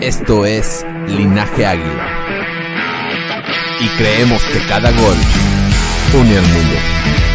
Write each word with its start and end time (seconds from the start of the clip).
Esto 0.00 0.46
es 0.46 0.86
Linaje 1.08 1.66
Águila. 1.66 2.06
Y 3.80 3.88
creemos 4.00 4.40
que 4.44 4.60
cada 4.68 4.92
gol 4.92 5.16
une 6.14 6.38
al 6.38 6.42
mundo. 6.42 7.27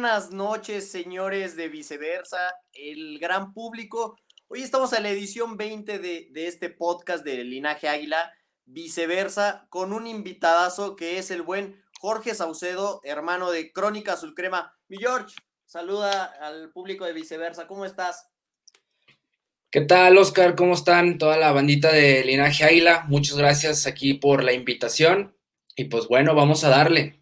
Buenas 0.00 0.30
noches, 0.30 0.90
señores 0.90 1.56
de 1.56 1.68
Viceversa, 1.68 2.38
el 2.72 3.18
gran 3.18 3.52
público. 3.52 4.16
Hoy 4.48 4.62
estamos 4.62 4.94
en 4.94 5.02
la 5.02 5.10
edición 5.10 5.58
20 5.58 5.98
de, 5.98 6.28
de, 6.30 6.46
este 6.46 6.70
podcast 6.70 7.22
de 7.22 7.44
Linaje 7.44 7.86
Águila, 7.86 8.32
Viceversa, 8.64 9.66
con 9.68 9.92
un 9.92 10.06
invitadazo 10.06 10.96
que 10.96 11.18
es 11.18 11.30
el 11.30 11.42
buen 11.42 11.84
Jorge 12.00 12.34
Saucedo, 12.34 13.02
hermano 13.04 13.50
de 13.50 13.72
Crónica 13.72 14.14
Azul 14.14 14.34
Crema. 14.34 14.74
Mi 14.88 14.96
George, 14.96 15.36
saluda 15.66 16.24
al 16.40 16.72
público 16.72 17.04
de 17.04 17.12
Viceversa, 17.12 17.66
¿cómo 17.66 17.84
estás? 17.84 18.26
¿Qué 19.70 19.82
tal, 19.82 20.16
Oscar? 20.16 20.56
¿Cómo 20.56 20.72
están 20.72 21.18
toda 21.18 21.36
la 21.36 21.52
bandita 21.52 21.92
de 21.92 22.24
Linaje 22.24 22.64
Águila? 22.64 23.04
Muchas 23.06 23.36
gracias 23.36 23.86
aquí 23.86 24.14
por 24.14 24.44
la 24.44 24.54
invitación. 24.54 25.36
Y 25.76 25.84
pues 25.84 26.08
bueno, 26.08 26.34
vamos 26.34 26.64
a 26.64 26.70
darle. 26.70 27.20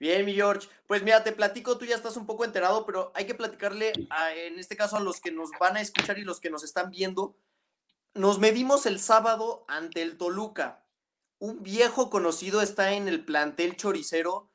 Bien, 0.00 0.24
mi 0.24 0.32
George. 0.32 0.68
Pues 0.86 1.02
mira, 1.02 1.24
te 1.24 1.32
platico, 1.32 1.78
tú 1.78 1.84
ya 1.84 1.96
estás 1.96 2.16
un 2.16 2.26
poco 2.26 2.44
enterado, 2.44 2.86
pero 2.86 3.10
hay 3.14 3.26
que 3.26 3.34
platicarle, 3.34 3.92
a, 4.10 4.32
en 4.32 4.58
este 4.58 4.76
caso, 4.76 4.96
a 4.96 5.00
los 5.00 5.20
que 5.20 5.32
nos 5.32 5.50
van 5.58 5.76
a 5.76 5.80
escuchar 5.80 6.18
y 6.18 6.24
los 6.24 6.38
que 6.38 6.50
nos 6.50 6.62
están 6.62 6.90
viendo. 6.90 7.36
Nos 8.14 8.38
medimos 8.38 8.86
el 8.86 9.00
sábado 9.00 9.64
ante 9.68 10.02
el 10.02 10.16
Toluca. 10.16 10.84
Un 11.38 11.62
viejo 11.62 12.08
conocido 12.08 12.62
está 12.62 12.92
en 12.92 13.08
el 13.08 13.24
plantel 13.24 13.76
choricero 13.76 14.48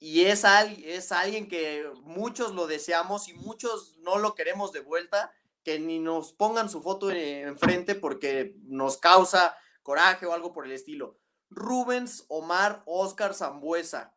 y 0.00 0.24
es, 0.24 0.44
al, 0.44 0.82
es 0.84 1.12
alguien 1.12 1.48
que 1.48 1.88
muchos 2.02 2.54
lo 2.54 2.66
deseamos 2.66 3.28
y 3.28 3.34
muchos 3.34 3.96
no 3.98 4.18
lo 4.18 4.34
queremos 4.34 4.72
de 4.72 4.80
vuelta, 4.80 5.32
que 5.62 5.78
ni 5.78 5.98
nos 5.98 6.32
pongan 6.32 6.68
su 6.68 6.82
foto 6.82 7.10
enfrente 7.10 7.94
porque 7.94 8.56
nos 8.64 8.96
causa 8.96 9.56
coraje 9.82 10.26
o 10.26 10.32
algo 10.32 10.52
por 10.52 10.66
el 10.66 10.72
estilo. 10.72 11.18
Rubens 11.50 12.24
Omar 12.28 12.82
Oscar 12.86 13.34
Zambuesa 13.34 14.14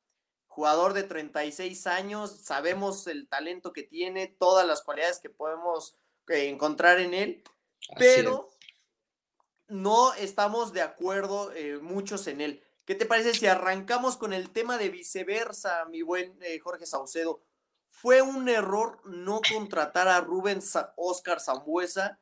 jugador 0.57 0.94
de 0.94 1.03
36 1.03 1.85
años, 1.85 2.40
sabemos 2.41 3.06
el 3.06 3.29
talento 3.29 3.73
que 3.73 3.84
tiene, 3.84 4.25
todas 4.40 4.66
las 4.66 4.81
cualidades 4.81 5.19
que 5.19 5.29
podemos 5.29 6.00
eh, 6.29 6.50
encontrar 6.50 7.00
en 7.00 7.13
él, 7.13 7.44
pero 7.95 8.50
no 9.67 10.16
estamos 10.16 10.73
de 10.73 10.81
acuerdo 10.81 11.51
eh, 11.53 11.78
muchos 11.78 12.25
en 12.25 12.41
él. 12.41 12.63
¿Qué 12.85 12.96
te 12.96 13.06
parece 13.06 13.35
si 13.35 13.46
arrancamos 13.46 14.17
con 14.17 14.34
el 14.34 14.50
tema 14.50 14.79
de 14.79 14.90
viceversa, 14.90 15.85
mi 15.91 16.01
buen 16.01 16.35
eh, 16.41 16.57
Jorge 16.57 16.88
Saucedo? 16.88 17.44
¿Fue 17.88 18.23
un 18.23 18.50
error 18.50 19.00
no 19.06 19.41
contratar 19.47 20.07
a 20.07 20.22
Rubén 20.22 20.59
Oscar 20.96 21.40
Zambuesa? 21.40 22.19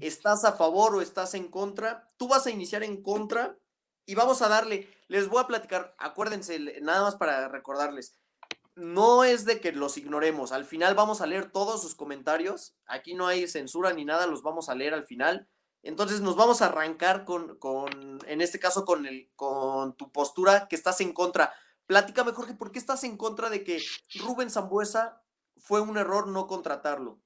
¿Estás 0.00 0.44
a 0.44 0.52
favor 0.52 0.94
o 0.94 1.00
estás 1.00 1.32
en 1.32 1.48
contra? 1.48 2.12
Tú 2.18 2.28
vas 2.28 2.46
a 2.46 2.50
iniciar 2.50 2.82
en 2.82 3.02
contra 3.02 3.56
y 4.04 4.14
vamos 4.14 4.42
a 4.42 4.48
darle, 4.48 4.90
les 5.08 5.28
voy 5.28 5.42
a 5.42 5.46
platicar, 5.46 5.94
acuérdense, 5.98 6.58
nada 6.80 7.02
más 7.02 7.16
para 7.16 7.48
recordarles, 7.48 8.14
no 8.76 9.24
es 9.24 9.44
de 9.44 9.60
que 9.60 9.72
los 9.72 9.96
ignoremos, 9.96 10.52
al 10.52 10.64
final 10.64 10.94
vamos 10.94 11.20
a 11.20 11.26
leer 11.26 11.50
todos 11.50 11.82
sus 11.82 11.94
comentarios, 11.94 12.76
aquí 12.86 13.14
no 13.14 13.26
hay 13.26 13.48
censura 13.48 13.92
ni 13.92 14.04
nada, 14.04 14.26
los 14.26 14.42
vamos 14.42 14.68
a 14.68 14.74
leer 14.74 14.94
al 14.94 15.04
final. 15.04 15.48
Entonces 15.82 16.20
nos 16.20 16.36
vamos 16.36 16.60
a 16.60 16.66
arrancar 16.66 17.24
con, 17.24 17.56
con 17.58 18.18
en 18.26 18.40
este 18.40 18.58
caso, 18.58 18.84
con, 18.84 19.06
el, 19.06 19.30
con 19.36 19.96
tu 19.96 20.10
postura 20.10 20.66
que 20.68 20.76
estás 20.76 21.00
en 21.00 21.12
contra. 21.12 21.52
Platícame, 21.86 22.32
Jorge, 22.32 22.54
¿por 22.54 22.72
qué 22.72 22.78
estás 22.78 23.04
en 23.04 23.16
contra 23.16 23.48
de 23.48 23.64
que 23.64 23.80
Rubén 24.16 24.50
Zambuesa 24.50 25.22
fue 25.56 25.80
un 25.80 25.96
error 25.96 26.26
no 26.26 26.46
contratarlo? 26.46 27.20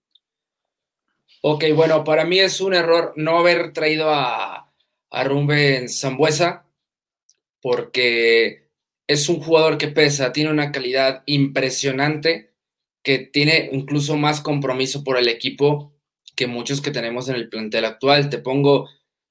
Ok, 1.41 1.65
bueno, 1.75 2.05
para 2.05 2.25
mí 2.25 2.39
es 2.39 2.61
un 2.61 2.75
error 2.75 3.15
no 3.17 3.39
haber 3.39 3.73
traído 3.73 4.11
a, 4.11 4.71
a 5.11 5.25
Rubén 5.25 5.89
Zambuesa 5.89 6.67
porque 7.63 8.69
es 9.07 9.29
un 9.29 9.41
jugador 9.41 9.79
que 9.79 9.89
pesa, 9.89 10.33
tiene 10.33 10.51
una 10.51 10.73
calidad 10.73 11.23
impresionante, 11.27 12.53
que 13.03 13.19
tiene 13.19 13.71
incluso 13.73 14.17
más 14.17 14.41
compromiso 14.41 15.03
por 15.03 15.17
el 15.17 15.29
equipo 15.29 15.95
que 16.37 16.47
muchos 16.47 16.81
que 16.81 16.91
tenemos 16.91 17.29
en 17.29 17.37
el 17.37 17.49
plantel 17.49 17.85
actual. 17.85 18.29
Te 18.29 18.39
pongo 18.39 18.89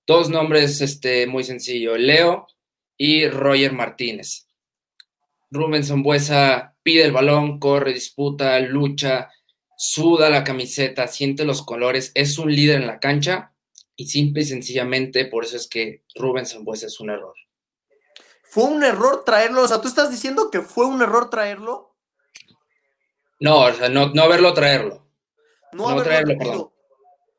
dos 0.07 0.29
nombres 0.29 0.81
este, 0.81 1.27
muy 1.27 1.43
sencillos, 1.43 1.99
Leo 1.99 2.47
y 2.97 3.27
Roger 3.27 3.73
Martínez. 3.73 4.47
Rubén 5.49 5.83
Zambuesa 5.83 6.75
pide 6.83 7.03
el 7.03 7.11
balón, 7.11 7.59
corre, 7.59 7.93
disputa, 7.93 8.59
lucha, 8.59 9.29
suda 9.77 10.29
la 10.29 10.43
camiseta, 10.43 11.07
siente 11.07 11.43
los 11.43 11.63
colores, 11.63 12.11
es 12.13 12.37
un 12.37 12.53
líder 12.53 12.81
en 12.81 12.87
la 12.87 12.99
cancha 12.99 13.53
y 13.95 14.07
simple 14.07 14.43
y 14.43 14.45
sencillamente 14.45 15.25
por 15.25 15.43
eso 15.43 15.57
es 15.57 15.67
que 15.67 16.03
Rubén 16.15 16.45
Zambuesa 16.45 16.87
es 16.87 16.99
un 16.99 17.09
error. 17.09 17.33
¿Fue 18.51 18.65
un 18.65 18.83
error 18.83 19.23
traerlo? 19.23 19.61
O 19.61 19.67
sea, 19.69 19.79
¿tú 19.79 19.87
estás 19.87 20.11
diciendo 20.11 20.51
que 20.51 20.59
fue 20.59 20.85
un 20.85 21.01
error 21.01 21.29
traerlo? 21.29 21.95
No, 23.39 23.61
o 23.61 23.71
sea, 23.71 23.87
no, 23.87 24.09
no 24.09 24.27
verlo 24.27 24.53
traerlo. 24.53 25.07
No, 25.71 25.83
no 25.83 25.89
haberlo 26.01 26.35
traerlo, 26.35 26.73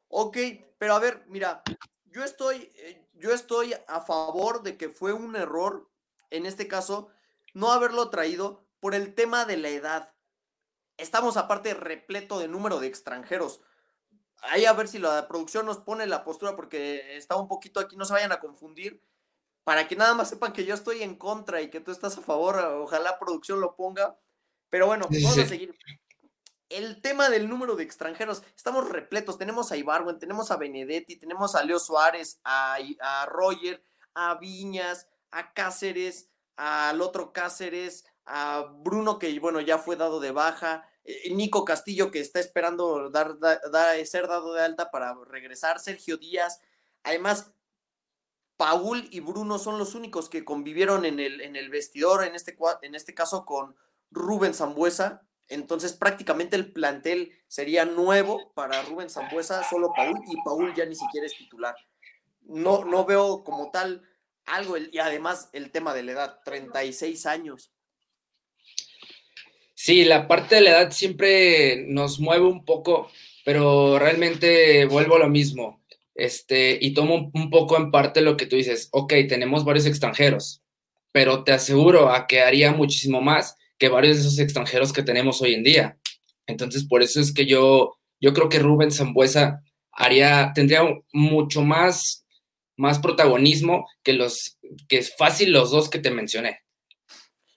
Ok, 0.09 0.39
pero 0.79 0.95
a 0.95 0.99
ver, 1.01 1.23
mira, 1.27 1.63
yo 2.07 2.25
estoy, 2.25 2.73
eh, 2.77 3.07
yo 3.13 3.31
estoy 3.31 3.75
a 3.89 4.01
favor 4.01 4.63
de 4.63 4.79
que 4.79 4.89
fue 4.89 5.13
un 5.13 5.37
error, 5.37 5.87
en 6.31 6.47
este 6.47 6.67
caso, 6.67 7.11
no 7.53 7.73
haberlo 7.73 8.09
traído 8.09 8.65
por 8.81 8.95
el 8.95 9.15
tema 9.15 9.45
de 9.45 9.59
la 9.59 9.69
edad. 9.69 10.15
Estamos 10.97 11.37
aparte 11.37 11.75
repleto 11.75 12.39
de 12.39 12.49
número 12.49 12.81
de 12.81 12.87
extranjeros. 12.87 13.61
Ahí 14.45 14.65
a 14.65 14.73
ver 14.73 14.89
si 14.89 14.99
la 14.99 15.29
producción 15.29 15.67
nos 15.67 15.77
pone 15.77 16.07
la 16.07 16.25
postura 16.25 16.57
porque 16.57 17.19
está 17.19 17.37
un 17.37 17.49
poquito 17.49 17.81
aquí, 17.81 17.97
no 17.97 18.07
se 18.07 18.15
vayan 18.15 18.33
a 18.33 18.41
confundir 18.41 19.03
para 19.65 19.87
que 19.89 19.97
nada 19.97 20.15
más 20.15 20.29
sepan 20.29 20.53
que 20.53 20.65
yo 20.65 20.75
estoy 20.75 21.03
en 21.03 21.17
contra 21.17 21.63
y 21.63 21.71
que 21.71 21.81
tú 21.81 21.91
estás 21.91 22.19
a 22.19 22.23
favor, 22.23 22.57
ojalá 22.57 23.19
producción 23.19 23.61
lo 23.61 23.77
ponga. 23.77 24.19
Pero 24.71 24.87
bueno, 24.87 25.07
vamos 25.11 25.39
a 25.39 25.47
seguir. 25.47 25.75
El 26.69 27.03
tema 27.03 27.29
del 27.29 27.49
número 27.49 27.77
de 27.77 27.85
extranjeros, 27.85 28.43
estamos 28.57 28.89
repletos, 28.89 29.37
tenemos 29.37 29.71
a 29.71 29.77
Ibarwen, 29.77 30.19
tenemos 30.19 30.51
a 30.51 30.57
Benedetti, 30.57 31.17
tenemos 31.17 31.55
a 31.55 31.63
Leo 31.63 31.79
Suárez, 31.79 32.41
a, 32.45 32.79
a 33.01 33.27
Roger, 33.27 33.83
a 34.15 34.37
Viñas, 34.37 35.07
a 35.31 35.53
Cáceres, 35.53 36.31
al 36.57 37.01
otro 37.03 37.33
Cáceres, 37.33 38.07
a 38.25 38.67
Bruno 38.85 39.19
que 39.19 39.39
bueno 39.41 39.61
ya 39.61 39.79
fue 39.79 39.97
dado 39.97 40.21
de 40.21 40.31
baja, 40.31 40.89
eh, 41.05 41.33
Nico 41.35 41.65
Castillo 41.65 42.11
que 42.11 42.21
está 42.21 42.41
esperando 42.41 43.11
dar, 43.11 43.37
ser 44.07 44.29
dado 44.29 44.55
de 44.55 44.63
alta 44.63 44.91
para 44.91 45.15
regresar, 45.27 45.81
Sergio 45.81 46.17
Díaz, 46.17 46.61
además 47.03 47.53
Paul 48.63 49.09
y 49.11 49.19
Bruno 49.19 49.59
son 49.59 49.77
los 49.77 49.97
únicos 49.97 50.29
que 50.29 50.45
convivieron 50.45 51.05
en 51.05 51.19
el, 51.19 51.41
en 51.41 51.57
el 51.57 51.69
vestidor, 51.69 52.23
en 52.23 52.37
este, 52.37 52.57
en 52.83 52.95
este 52.95 53.13
caso 53.13 53.45
con 53.45 53.75
Rubén 54.13 54.55
Zambuesa. 54.55 55.27
Entonces 55.49 55.95
prácticamente 55.95 56.55
el 56.55 56.73
plantel 56.73 57.33
sería 57.49 57.85
nuevo 57.85 58.53
para 58.55 58.81
Rubén 58.83 59.11
Zambuesa, 59.11 59.69
solo 59.69 59.93
Paul, 59.97 60.17
y 60.31 60.41
Paul 60.45 60.73
ya 60.77 60.87
ni 60.87 60.95
siquiera 60.95 61.27
es 61.27 61.37
titular. 61.37 61.75
No, 62.43 62.85
no 62.85 63.05
veo 63.05 63.43
como 63.43 63.73
tal 63.73 64.09
algo, 64.45 64.77
y 64.77 64.97
además 65.01 65.51
el 65.53 65.73
tema 65.73 65.93
de 65.93 66.05
la 66.05 66.13
edad, 66.13 66.39
36 66.45 67.27
años. 67.27 67.73
Sí, 69.75 70.05
la 70.05 70.29
parte 70.29 70.55
de 70.55 70.61
la 70.61 70.71
edad 70.71 70.93
siempre 70.93 71.85
nos 71.89 72.21
mueve 72.21 72.47
un 72.47 72.65
poco, 72.65 73.11
pero 73.45 73.99
realmente 73.99 74.85
vuelvo 74.85 75.17
a 75.17 75.19
lo 75.19 75.29
mismo. 75.29 75.82
Este, 76.15 76.79
y 76.81 76.93
tomo 76.93 77.31
un 77.33 77.51
poco 77.51 77.77
en 77.77 77.91
parte 77.91 78.21
lo 78.21 78.37
que 78.37 78.47
tú 78.47 78.57
dices, 78.57 78.89
ok, 78.93 79.15
tenemos 79.29 79.65
varios 79.65 79.87
extranjeros, 79.87 80.63
pero 81.11 81.45
te 81.45 81.53
aseguro 81.53 82.11
a 82.11 82.27
que 82.27 82.43
haría 82.43 82.73
muchísimo 82.73 83.21
más 83.21 83.57
que 83.79 83.89
varios 83.89 84.17
de 84.17 84.23
esos 84.23 84.39
extranjeros 84.39 84.93
que 84.93 85.03
tenemos 85.03 85.41
hoy 85.41 85.55
en 85.55 85.63
día. 85.63 85.99
Entonces, 86.47 86.87
por 86.87 87.03
eso 87.03 87.21
es 87.21 87.33
que 87.33 87.47
yo, 87.47 87.97
yo 88.21 88.33
creo 88.35 88.49
que 88.49 88.59
Rubén 88.59 88.93
Zambuesa 88.93 89.63
haría, 89.91 90.53
tendría 90.55 90.83
mucho 91.13 91.63
más, 91.63 92.27
más 92.77 92.99
protagonismo 92.99 93.89
que 94.03 94.13
los, 94.13 94.59
que 94.89 94.99
es 94.99 95.15
fácil 95.17 95.53
los 95.53 95.71
dos 95.71 95.89
que 95.89 95.99
te 95.99 96.11
mencioné. 96.11 96.61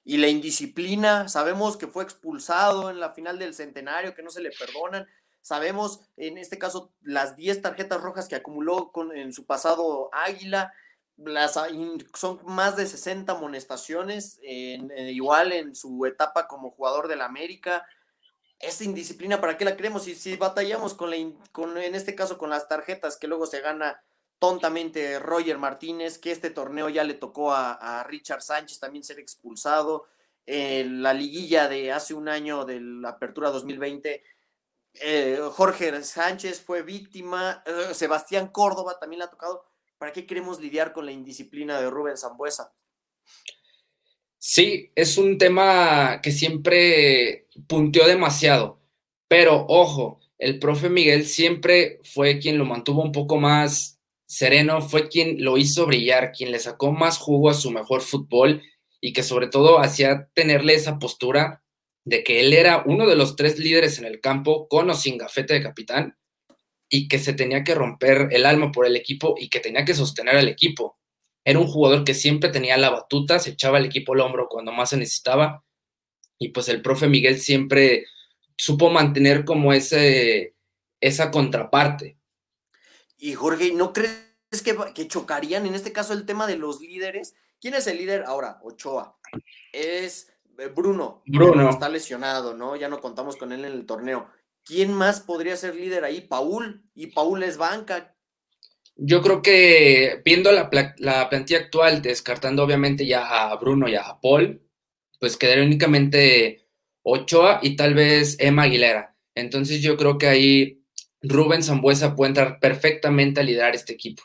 Y 0.03 0.17
la 0.17 0.27
indisciplina, 0.27 1.27
sabemos 1.27 1.77
que 1.77 1.87
fue 1.87 2.03
expulsado 2.03 2.91
en 2.91 2.99
la 2.99 3.11
final 3.11 3.39
del 3.39 3.55
centenario, 3.55 4.13
que 4.13 4.21
no 4.21 4.29
se 4.29 4.41
le 4.41 4.51
perdonan. 4.51 5.07
Sabemos, 5.45 6.01
en 6.17 6.39
este 6.39 6.57
caso, 6.57 6.91
las 7.03 7.35
10 7.35 7.61
tarjetas 7.61 8.01
rojas 8.01 8.27
que 8.27 8.33
acumuló 8.33 8.91
con, 8.91 9.15
en 9.15 9.31
su 9.31 9.45
pasado 9.45 10.09
Águila. 10.11 10.73
las, 11.17 11.59
son 12.15 12.39
más 12.45 12.75
de 12.75 12.87
60 12.87 13.31
amonestaciones, 13.31 14.39
eh, 14.41 14.79
igual 15.11 15.51
en 15.51 15.75
su 15.75 16.03
etapa 16.07 16.47
como 16.47 16.71
jugador 16.71 17.07
del 17.07 17.21
América. 17.21 17.85
Esta 18.57 18.85
indisciplina, 18.85 19.39
¿para 19.39 19.55
qué 19.55 19.65
la 19.65 19.77
queremos? 19.77 20.05
Si, 20.05 20.15
si 20.15 20.35
batallamos 20.35 20.95
con, 20.95 21.11
la, 21.11 21.17
con, 21.51 21.77
en 21.77 21.93
este 21.93 22.15
caso, 22.15 22.39
con 22.39 22.49
las 22.49 22.67
tarjetas 22.67 23.15
que 23.15 23.27
luego 23.27 23.45
se 23.45 23.61
gana 23.61 24.01
tontamente 24.39 25.19
Roger 25.19 25.59
Martínez, 25.59 26.17
que 26.17 26.31
este 26.31 26.49
torneo 26.49 26.89
ya 26.89 27.03
le 27.03 27.13
tocó 27.13 27.53
a, 27.53 28.03
Richard 28.09 28.41
Sánchez 28.41 28.79
también 28.79 29.03
ser 29.03 29.19
expulsado. 29.19 30.07
la 30.47 31.13
liguilla 31.13 31.67
de 31.67 31.91
hace 31.91 32.15
un 32.15 32.29
año 32.29 32.65
de 32.65 32.81
la 32.81 33.09
Apertura 33.09 33.51
2020, 33.51 34.23
eh, 35.01 35.39
Jorge 35.51 36.03
Sánchez 36.03 36.61
fue 36.61 36.83
víctima, 36.83 37.63
eh, 37.65 37.93
Sebastián 37.93 38.47
Córdoba 38.47 38.97
también 38.99 39.19
le 39.19 39.25
ha 39.25 39.29
tocado. 39.29 39.63
¿Para 39.97 40.11
qué 40.11 40.25
queremos 40.25 40.59
lidiar 40.59 40.93
con 40.93 41.05
la 41.05 41.11
indisciplina 41.11 41.79
de 41.79 41.89
Rubén 41.89 42.17
Zambuesa? 42.17 42.73
Sí, 44.37 44.91
es 44.95 45.17
un 45.17 45.37
tema 45.37 46.19
que 46.21 46.31
siempre 46.31 47.47
punteó 47.67 48.05
demasiado, 48.05 48.79
pero 49.27 49.65
ojo, 49.67 50.19
el 50.37 50.59
profe 50.59 50.89
Miguel 50.89 51.25
siempre 51.25 51.99
fue 52.03 52.39
quien 52.39 52.57
lo 52.57 52.65
mantuvo 52.65 53.01
un 53.01 53.11
poco 53.11 53.37
más 53.37 53.99
sereno, 54.27 54.81
fue 54.81 55.07
quien 55.07 55.43
lo 55.43 55.57
hizo 55.57 55.85
brillar, 55.85 56.31
quien 56.31 56.51
le 56.51 56.59
sacó 56.59 56.91
más 56.91 57.17
jugo 57.17 57.49
a 57.49 57.53
su 57.53 57.71
mejor 57.71 58.01
fútbol 58.01 58.61
y 59.01 59.13
que 59.13 59.23
sobre 59.23 59.47
todo 59.47 59.79
hacía 59.79 60.29
tenerle 60.33 60.75
esa 60.75 60.99
postura 60.99 61.63
de 62.05 62.23
que 62.23 62.39
él 62.39 62.53
era 62.53 62.83
uno 62.85 63.07
de 63.07 63.15
los 63.15 63.35
tres 63.35 63.57
líderes 63.59 63.97
en 63.97 64.05
el 64.05 64.21
campo 64.21 64.67
con 64.67 64.89
o 64.89 64.93
sin 64.93 65.17
gafete 65.17 65.55
de 65.55 65.63
capitán 65.63 66.17
y 66.87 67.07
que 67.07 67.17
se 67.17 67.33
tenía 67.33 67.63
que 67.63 67.73
romper 67.73 68.29
el 68.31 68.45
alma 68.45 68.71
por 68.71 68.85
el 68.85 68.95
equipo 68.95 69.35
y 69.37 69.49
que 69.49 69.59
tenía 69.59 69.83
que 69.83 69.95
sostener 69.95 70.37
al 70.37 70.47
equipo. 70.47 70.99
Era 71.43 71.59
un 71.59 71.67
jugador 71.67 72.03
que 72.03 72.13
siempre 72.13 72.49
tenía 72.49 72.77
la 72.77 72.91
batuta, 72.91 73.39
se 73.39 73.51
echaba 73.51 73.79
el 73.79 73.85
equipo 73.85 74.13
al 74.13 74.21
hombro 74.21 74.47
cuando 74.47 74.71
más 74.71 74.91
se 74.91 74.97
necesitaba 74.97 75.63
y 76.37 76.49
pues 76.49 76.69
el 76.69 76.81
profe 76.81 77.07
Miguel 77.07 77.39
siempre 77.39 78.05
supo 78.55 78.89
mantener 78.91 79.43
como 79.43 79.73
ese, 79.73 80.55
esa 81.01 81.31
contraparte. 81.31 82.17
Y 83.17 83.33
Jorge, 83.33 83.73
¿no 83.73 83.93
crees 83.93 84.21
que, 84.63 84.75
que 84.93 85.07
chocarían 85.07 85.65
en 85.65 85.73
este 85.73 85.91
caso 85.91 86.13
el 86.13 86.25
tema 86.25 86.45
de 86.45 86.57
los 86.57 86.81
líderes? 86.81 87.33
¿Quién 87.59 87.73
es 87.73 87.87
el 87.87 87.97
líder 87.97 88.23
ahora? 88.27 88.59
Ochoa. 88.61 89.17
Es 89.71 90.34
Bruno. 90.75 91.21
Bruno. 91.25 91.69
Está 91.69 91.89
lesionado, 91.89 92.53
¿no? 92.53 92.75
Ya 92.75 92.89
no 92.89 93.01
contamos 93.01 93.35
con 93.35 93.51
él 93.51 93.65
en 93.65 93.73
el 93.73 93.85
torneo. 93.85 94.27
¿quién 94.65 94.91
más 94.93 95.21
podría 95.21 95.55
ser 95.55 95.75
líder 95.75 96.03
ahí? 96.03 96.21
Paul, 96.21 96.83
y 96.93 97.07
Paul 97.07 97.43
es 97.43 97.57
banca. 97.57 98.13
Yo 98.97 99.21
creo 99.21 99.41
que 99.41 100.21
viendo 100.25 100.51
la, 100.51 100.69
plantilla 100.69 101.59
actual, 101.59 102.01
descartando 102.01 102.63
obviamente 102.63 103.05
ya 103.05 103.49
a 103.49 103.55
Bruno 103.57 103.87
y 103.87 103.95
a 103.95 104.17
Paul, 104.21 104.61
pues 105.19 105.37
quedaría 105.37 105.63
únicamente 105.65 106.67
Ochoa 107.03 107.59
y 107.61 107.75
tal 107.75 107.93
vez 107.93 108.37
Emma 108.39 108.63
Aguilera. 108.63 109.15
Entonces 109.35 109.81
yo 109.81 109.97
creo 109.97 110.17
que 110.17 110.27
ahí 110.27 110.81
Rubén 111.21 111.61
Zambuesa 111.61 112.15
puede 112.15 112.29
entrar 112.29 112.59
perfectamente 112.59 113.41
a 113.41 113.43
liderar 113.43 113.75
este 113.75 113.93
equipo. 113.93 114.23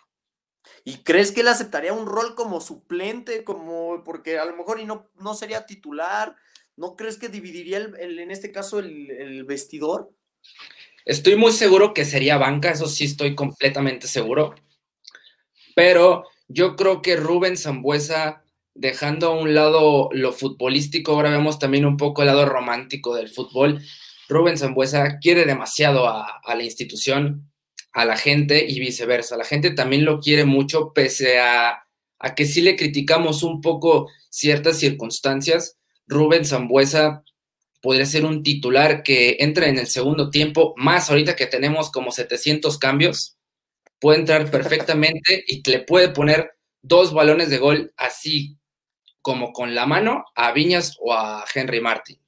¿Y 0.85 0.99
crees 0.99 1.32
que 1.32 1.43
él 1.43 1.49
aceptaría 1.49 1.93
un 1.93 2.06
rol 2.06 2.35
como 2.35 2.61
suplente, 2.61 3.44
como 3.44 4.03
porque 4.05 4.38
a 4.38 4.44
lo 4.44 4.56
mejor 4.56 4.81
y 4.81 4.85
no, 4.85 5.11
no 5.19 5.35
sería 5.35 5.67
titular? 5.67 6.37
¿No 6.77 6.97
crees 6.97 7.19
que 7.19 7.29
dividiría 7.29 7.77
el, 7.77 8.19
en 8.19 8.31
este 8.31 8.53
caso 8.53 8.79
el, 8.79 9.44
vestidor? 9.44 10.11
Estoy 11.05 11.37
muy 11.37 11.53
seguro 11.53 11.93
que 11.93 12.05
sería 12.05 12.38
banca, 12.38 12.71
eso 12.71 12.87
sí 12.87 13.05
estoy 13.05 13.35
completamente 13.35 14.06
seguro. 14.06 14.55
Pero 15.75 16.25
yo 16.49 16.77
creo 16.77 17.03
que 17.03 17.17
Rubén 17.17 17.56
Zambuesa, 17.56 18.44
dejando 18.75 19.29
a 19.29 19.38
un 19.38 19.55
lado 19.55 20.09
lo 20.12 20.32
futbolístico, 20.32 21.12
ahora 21.12 21.31
vemos 21.31 21.59
también 21.59 21.85
un 21.85 21.97
poco 21.99 22.23
el 22.23 22.29
lado 22.29 22.47
romántico 22.47 23.15
del 23.15 23.29
fútbol. 23.29 23.82
Rubén 24.31 24.56
Zambuesa 24.56 25.19
quiere 25.19 25.44
demasiado 25.44 26.09
a, 26.09 26.41
la 26.47 26.62
institución, 26.62 27.53
a 27.92 28.04
la 28.04 28.16
gente 28.16 28.64
y 28.69 28.81
viceversa. 28.81 29.37
La 29.37 29.44
gente 29.44 29.70
también 29.70 30.04
lo 30.04 30.20
quiere 30.20 30.44
mucho, 30.44 30.92
pese 30.92 31.38
a, 31.38 31.84
a 32.19 32.34
que 32.34 32.46
sí 32.46 32.60
le 32.60 32.76
criticamos 32.76 33.42
un 33.42 33.60
poco 33.60 34.08
ciertas 34.28 34.78
circunstancias. 34.78 35.78
Rubén 36.06 36.44
Zambuesa 36.44 37.25
podría 37.81 38.06
ser 38.06 38.25
un 38.25 38.42
titular 38.42 39.02
que 39.02 39.38
entre 39.40 39.69
en 39.69 39.78
el 39.78 39.87
segundo 39.87 40.31
tiempo, 40.31 40.75
más 40.76 41.10
ahorita 41.10 41.37
que 41.37 41.46
tenemos 41.46 41.90
como 41.90 42.12
700 42.12 42.78
cambios, 42.78 43.37
puede 43.98 44.20
entrar 44.20 44.50
perfectamente 44.50 45.44
y 45.46 45.62
le 45.69 45.81
puede 45.81 46.08
poner 46.08 46.52
dos 46.82 47.12
balones 47.12 47.50
de 47.50 47.58
gol 47.58 47.93
así 47.96 48.56
como 49.22 49.52
con 49.52 49.75
la 49.75 49.86
mano 49.86 50.25
a 50.34 50.52
Viñas 50.52 50.96
o 51.00 51.12
a 51.12 51.44
Henry 51.54 51.81
Martin. 51.81 52.19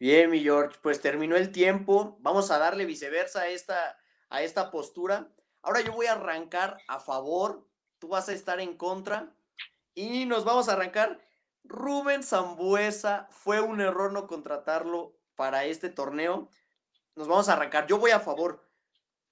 Bien, 0.00 0.30
mi 0.30 0.40
George, 0.40 0.78
pues 0.80 1.00
terminó 1.00 1.36
el 1.36 1.50
tiempo. 1.50 2.18
Vamos 2.20 2.50
a 2.50 2.58
darle 2.58 2.84
viceversa 2.84 3.42
a 3.42 3.48
esta, 3.48 3.98
a 4.28 4.42
esta 4.42 4.70
postura. 4.70 5.28
Ahora 5.60 5.80
yo 5.80 5.92
voy 5.92 6.06
a 6.06 6.12
arrancar 6.12 6.78
a 6.86 7.00
favor, 7.00 7.66
tú 7.98 8.08
vas 8.08 8.28
a 8.28 8.32
estar 8.32 8.60
en 8.60 8.76
contra 8.76 9.34
y 9.94 10.24
nos 10.26 10.44
vamos 10.44 10.68
a 10.68 10.74
arrancar 10.74 11.20
Rubén 11.64 12.22
Zambuesa 12.22 13.28
fue 13.30 13.60
un 13.60 13.80
error 13.80 14.12
no 14.12 14.26
contratarlo 14.26 15.18
para 15.34 15.64
este 15.64 15.90
torneo. 15.90 16.48
Nos 17.14 17.28
vamos 17.28 17.48
a 17.48 17.54
arrancar. 17.54 17.86
Yo 17.86 17.98
voy 17.98 18.12
a 18.12 18.20
favor. 18.20 18.64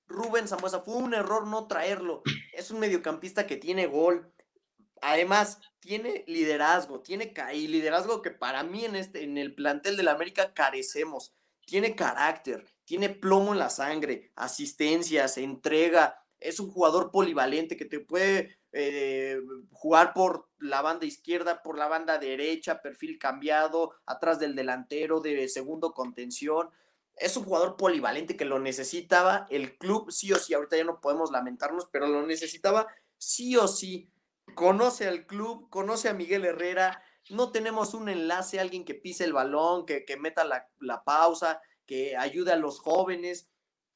Rubén 0.06 0.46
Zambuesa 0.46 0.80
fue 0.80 0.96
un 0.96 1.14
error 1.14 1.46
no 1.46 1.66
traerlo. 1.66 2.22
Es 2.52 2.70
un 2.70 2.80
mediocampista 2.80 3.46
que 3.46 3.56
tiene 3.56 3.86
gol. 3.86 4.32
Además, 5.02 5.60
tiene 5.80 6.24
liderazgo, 6.26 7.00
tiene 7.00 7.32
y 7.52 7.68
liderazgo 7.68 8.22
que 8.22 8.30
para 8.30 8.62
mí 8.62 8.84
en 8.84 8.96
este 8.96 9.24
en 9.24 9.38
el 9.38 9.54
plantel 9.54 9.96
de 9.96 10.02
la 10.02 10.12
América 10.12 10.54
carecemos. 10.54 11.34
Tiene 11.64 11.96
carácter, 11.96 12.64
tiene 12.84 13.08
plomo 13.08 13.52
en 13.52 13.58
la 13.58 13.70
sangre, 13.70 14.30
asistencias, 14.36 15.36
entrega, 15.36 16.26
es 16.38 16.60
un 16.60 16.70
jugador 16.70 17.10
polivalente 17.10 17.76
que 17.76 17.84
te 17.84 18.00
puede 18.00 18.58
eh, 18.72 19.40
jugar 19.72 20.12
por 20.12 20.48
la 20.58 20.82
banda 20.82 21.06
izquierda, 21.06 21.62
por 21.62 21.78
la 21.78 21.88
banda 21.88 22.18
derecha, 22.18 22.82
perfil 22.82 23.18
cambiado, 23.18 23.92
atrás 24.04 24.38
del 24.38 24.54
delantero, 24.54 25.20
de 25.20 25.48
segundo 25.48 25.92
contención. 25.92 26.70
Es 27.16 27.36
un 27.36 27.44
jugador 27.44 27.76
polivalente 27.76 28.36
que 28.36 28.44
lo 28.44 28.58
necesitaba 28.58 29.46
el 29.48 29.78
club, 29.78 30.10
sí 30.10 30.32
o 30.32 30.36
sí. 30.36 30.52
Ahorita 30.52 30.76
ya 30.76 30.84
no 30.84 31.00
podemos 31.00 31.30
lamentarnos, 31.30 31.88
pero 31.90 32.06
lo 32.06 32.26
necesitaba 32.26 32.86
sí 33.16 33.56
o 33.56 33.66
sí. 33.66 34.10
Conoce 34.54 35.06
al 35.06 35.26
club, 35.26 35.68
conoce 35.70 36.08
a 36.08 36.14
Miguel 36.14 36.44
Herrera. 36.44 37.02
No 37.30 37.50
tenemos 37.50 37.94
un 37.94 38.08
enlace, 38.08 38.60
alguien 38.60 38.84
que 38.84 38.94
pise 38.94 39.24
el 39.24 39.32
balón, 39.32 39.84
que, 39.86 40.04
meta 40.18 40.44
la, 40.44 40.68
la 40.80 41.04
pausa, 41.04 41.60
que 41.86 42.16
ayude 42.16 42.52
a 42.52 42.56
los 42.56 42.80
jóvenes. 42.80 43.48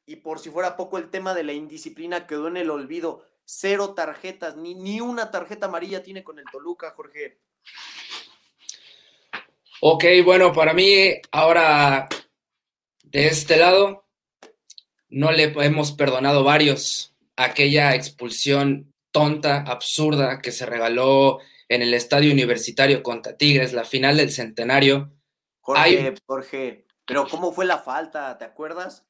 Y 0.07 0.16
por 0.16 0.40
si 0.40 0.50
fuera 0.50 0.76
poco, 0.76 0.99
el 0.99 1.11
tema 1.11 1.35
de 1.35 1.45
la 1.45 1.52
indisciplina 1.52 2.26
quedó 2.26 2.49
en 2.49 2.57
el 2.57 2.71
olvido 2.71 3.25
cero 3.45 3.95
tarjetas, 3.95 4.57
ni, 4.57 4.75
ni 4.75 5.00
una 5.00 5.30
tarjeta 5.30 5.66
amarilla 5.66 6.02
tiene 6.02 6.23
con 6.23 6.38
el 6.38 6.45
Toluca, 6.52 6.92
Jorge. 6.92 7.40
Ok, 9.80 10.04
bueno, 10.25 10.52
para 10.52 10.73
mí 10.73 11.14
ahora 11.33 12.09
de 13.02 13.26
este 13.26 13.57
lado 13.57 14.07
no 15.09 15.33
le 15.33 15.45
hemos 15.64 15.92
perdonado 15.92 16.45
varios 16.45 17.16
aquella 17.35 17.95
expulsión 17.95 18.89
tonta, 19.11 19.62
absurda 19.62 20.40
que 20.40 20.52
se 20.52 20.67
regaló 20.67 21.38
en 21.69 21.83
el 21.83 21.95
estadio 21.95 22.33
universitario 22.33 23.02
contra 23.02 23.37
Tigres, 23.37 23.73
la 23.73 23.85
final 23.85 24.17
del 24.17 24.31
centenario. 24.31 25.12
Jorge, 25.61 26.14
Jorge, 26.26 26.87
pero 27.07 27.26
¿cómo 27.29 27.52
fue 27.52 27.64
la 27.64 27.79
falta? 27.79 28.38
¿Te 28.38 28.45
acuerdas? 28.45 29.07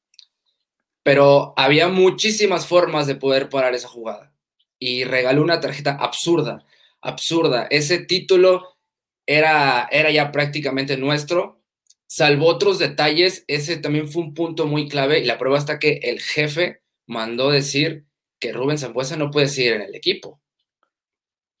Pero 1.03 1.53
había 1.57 1.87
muchísimas 1.87 2.67
formas 2.67 3.07
de 3.07 3.15
poder 3.15 3.49
parar 3.49 3.73
esa 3.73 3.87
jugada 3.87 4.33
y 4.77 5.03
regaló 5.03 5.41
una 5.41 5.59
tarjeta 5.59 5.91
absurda, 5.93 6.65
absurda. 7.01 7.67
Ese 7.69 7.99
título 7.99 8.77
era, 9.25 9.87
era 9.91 10.11
ya 10.11 10.31
prácticamente 10.31 10.97
nuestro, 10.97 11.61
salvo 12.07 12.47
otros 12.47 12.77
detalles, 12.77 13.45
ese 13.47 13.77
también 13.77 14.07
fue 14.07 14.23
un 14.23 14.33
punto 14.33 14.65
muy 14.65 14.87
clave 14.87 15.19
y 15.19 15.25
la 15.25 15.37
prueba 15.37 15.57
está 15.57 15.79
que 15.79 15.99
el 16.03 16.19
jefe 16.21 16.81
mandó 17.07 17.49
decir 17.51 18.05
que 18.41 18.51
Rubén 18.51 18.77
Zambuesa 18.77 19.15
no 19.15 19.31
puede 19.31 19.47
seguir 19.47 19.73
en 19.73 19.83
el 19.83 19.95
equipo. 19.95 20.41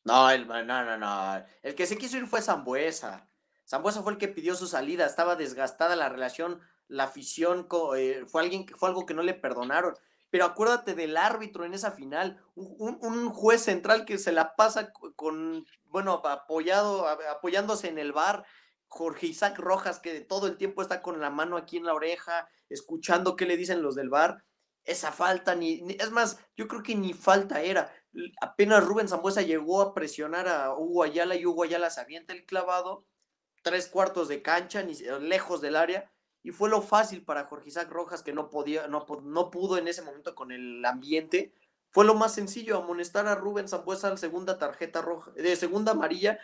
No, 0.03 0.35
no, 0.37 0.63
no, 0.63 0.97
no. 0.97 1.45
El 1.61 1.75
que 1.75 1.85
se 1.85 1.97
quiso 1.97 2.17
ir 2.17 2.27
fue 2.27 2.41
Zambuesa. 2.41 3.29
Zambuesa 3.65 4.03
fue 4.03 4.11
el 4.11 4.17
que 4.17 4.27
pidió 4.27 4.55
su 4.55 4.67
salida, 4.67 5.05
estaba 5.05 5.37
desgastada 5.37 5.95
la 5.95 6.09
relación, 6.09 6.59
la 6.89 7.05
afición, 7.05 7.69
eh, 7.95 8.25
fue, 8.27 8.41
alguien, 8.41 8.67
fue 8.67 8.89
algo 8.89 9.05
que 9.05 9.13
no 9.13 9.23
le 9.23 9.33
perdonaron 9.33 9.93
pero 10.31 10.45
acuérdate 10.45 10.95
del 10.95 11.17
árbitro 11.17 11.65
en 11.65 11.73
esa 11.73 11.91
final, 11.91 12.41
un, 12.55 13.29
juez 13.29 13.61
central 13.61 14.05
que 14.05 14.17
se 14.17 14.31
la 14.31 14.55
pasa 14.55 14.91
con, 14.93 15.65
bueno, 15.83 16.21
apoyado, 16.25 17.07
apoyándose 17.07 17.89
en 17.89 17.99
el 17.99 18.13
bar, 18.13 18.45
Jorge 18.87 19.27
Isaac 19.27 19.59
Rojas, 19.59 19.99
que 19.99 20.21
todo 20.21 20.47
el 20.47 20.57
tiempo 20.57 20.81
está 20.81 21.01
con 21.01 21.19
la 21.19 21.29
mano 21.29 21.57
aquí 21.57 21.77
en 21.77 21.83
la 21.83 21.93
oreja, 21.93 22.47
escuchando 22.69 23.35
qué 23.35 23.45
le 23.45 23.57
dicen 23.57 23.81
los 23.81 23.93
del 23.93 24.09
bar. 24.09 24.43
Esa 24.83 25.11
falta, 25.11 25.55
ni, 25.55 25.85
es 25.99 26.11
más, 26.11 26.39
yo 26.57 26.67
creo 26.67 26.81
que 26.81 26.95
ni 26.95 27.13
falta 27.13 27.61
era. 27.61 27.93
apenas 28.41 28.83
Rubén 28.83 29.07
Zambuesa 29.07 29.41
llegó 29.41 29.81
a 29.81 29.93
presionar 29.93 30.47
a 30.47 30.73
Hugo 30.75 31.03
Ayala 31.03 31.35
y 31.35 31.45
Hugo 31.45 31.63
Ayala 31.63 31.89
se 31.89 32.01
avienta 32.01 32.33
el 32.33 32.45
clavado, 32.45 33.05
tres 33.61 33.87
cuartos 33.87 34.27
de 34.27 34.41
cancha, 34.41 34.81
ni, 34.81 34.95
lejos 35.21 35.61
del 35.61 35.75
área, 35.75 36.11
y 36.43 36.51
fue 36.51 36.69
lo 36.69 36.81
fácil 36.81 37.23
para 37.23 37.45
Jorge 37.45 37.69
Isaac 37.69 37.89
Rojas 37.91 38.23
que 38.23 38.33
no 38.33 38.49
podía, 38.49 38.87
no, 38.87 39.05
no 39.23 39.51
pudo 39.51 39.77
en 39.77 39.87
ese 39.87 40.01
momento 40.01 40.33
con 40.33 40.51
el 40.51 40.83
ambiente. 40.83 41.53
Fue 41.91 42.03
lo 42.03 42.15
más 42.15 42.33
sencillo, 42.33 42.77
amonestar 42.77 43.27
a 43.27 43.35
Rubén 43.35 43.67
Zambuesa 43.67 44.09
la 44.09 44.17
segunda 44.17 44.57
tarjeta 44.57 45.01
roja, 45.01 45.31
de 45.31 45.55
segunda 45.55 45.91
amarilla, 45.91 46.39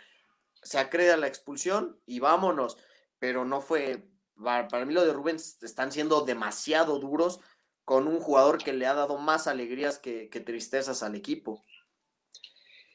se 0.62 0.78
acreda 0.78 1.16
la 1.16 1.26
expulsión 1.26 2.00
y 2.06 2.20
vámonos. 2.20 2.78
Pero 3.18 3.44
no 3.44 3.60
fue, 3.60 4.08
para 4.36 4.84
mí 4.84 4.94
lo 4.94 5.04
de 5.04 5.12
Rubén 5.12 5.36
están 5.36 5.90
siendo 5.90 6.20
demasiado 6.20 7.00
duros 7.00 7.40
con 7.88 8.06
un 8.06 8.20
jugador 8.20 8.62
que 8.62 8.74
le 8.74 8.84
ha 8.84 8.92
dado 8.92 9.16
más 9.16 9.46
alegrías 9.46 9.98
que, 9.98 10.28
que 10.28 10.40
tristezas 10.40 11.02
al 11.02 11.14
equipo. 11.14 11.64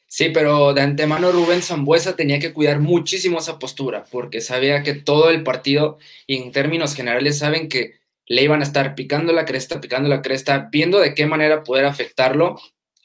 Sí, 0.05 0.29
pero 0.29 0.71
de 0.75 0.81
antemano 0.81 1.31
Rubén 1.31 1.63
Zambuesa 1.63 2.15
tenía 2.15 2.37
que 2.37 2.53
cuidar 2.53 2.79
muchísimo 2.79 3.39
esa 3.39 3.57
postura, 3.57 4.05
porque 4.11 4.39
sabía 4.39 4.83
que 4.83 4.93
todo 4.93 5.31
el 5.31 5.41
partido, 5.41 5.97
y 6.27 6.37
en 6.37 6.51
términos 6.51 6.93
generales, 6.93 7.39
saben 7.39 7.69
que 7.69 7.95
le 8.27 8.43
iban 8.43 8.59
a 8.59 8.65
estar 8.65 8.93
picando 8.93 9.33
la 9.33 9.45
cresta, 9.45 9.81
picando 9.81 10.09
la 10.09 10.21
cresta, 10.21 10.69
viendo 10.71 10.99
de 10.99 11.15
qué 11.15 11.25
manera 11.25 11.63
poder 11.63 11.85
afectarlo, 11.85 12.59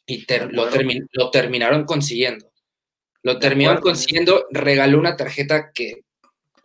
y 0.04 0.26
lo, 0.50 0.68
lo, 1.12 1.30
terminaron 1.30 1.86
consiguiendo. 1.86 2.52
Lo 3.22 3.38
terminaron 3.38 3.80
consiguiendo, 3.80 4.46
regaló 4.50 4.98
una 4.98 5.16
tarjeta 5.16 5.72
que 5.72 6.02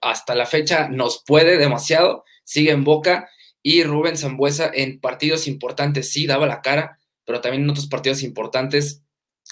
hasta 0.01 0.36
la 0.36 0.48
fecha 0.48 0.89
nos 0.89 1.24
puede 1.25 1.56
demasiado, 1.56 2.25
sigue 2.44 2.72
en 2.72 2.84
boca, 2.84 3.30
y 3.63 3.84
Rubén 3.84 4.17
Zambuesa 4.17 4.70
en 4.72 5.00
partidos 5.00 5.48
importantes 5.48 6.12
sí 6.12 6.27
daba 6.27 6.46
la 6.46 6.62
cara, 6.62 7.00
pero 7.25 7.41
también 7.41 7.63
en 7.63 7.70
otros 7.70 7.88
partidos 7.88 8.22
importantes 8.22 9.01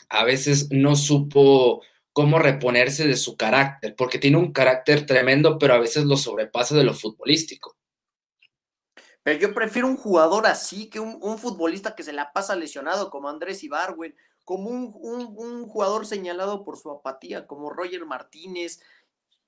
a 0.10 0.26
veces 0.26 0.68
no 0.70 0.96
supo 0.96 1.82
cómo 2.14 2.38
reponerse 2.38 3.08
de 3.08 3.16
su 3.16 3.38
carácter, 3.38 3.96
porque 3.96 4.20
tiene 4.20 4.38
un 4.38 4.52
carácter 4.52 5.06
tremendo, 5.06 5.58
pero 5.58 5.74
a 5.74 5.80
veces 5.80 6.04
lo 6.04 6.18
sobrepasa 6.18 6.76
de 6.76 6.84
lo 6.84 6.94
futbolístico. 6.94 7.78
Pero 9.24 9.40
yo 9.40 9.54
prefiero 9.54 9.88
un 9.88 9.98
jugador 9.98 10.48
así 10.48 10.90
que 10.90 11.00
un, 11.00 11.38
futbolista 11.38 11.96
que 11.96 12.04
se 12.04 12.12
la 12.12 12.34
pasa 12.34 12.56
lesionado 12.56 13.10
como 13.10 13.30
Andrés 13.30 13.64
Ibarwen, 13.64 14.16
como 14.44 14.70
un, 14.70 15.68
jugador 15.68 16.06
señalado 16.06 16.66
por 16.66 16.78
su 16.78 16.90
apatía, 16.90 17.46
como 17.46 17.70
Roger 17.70 18.06
Martínez. 18.06 18.82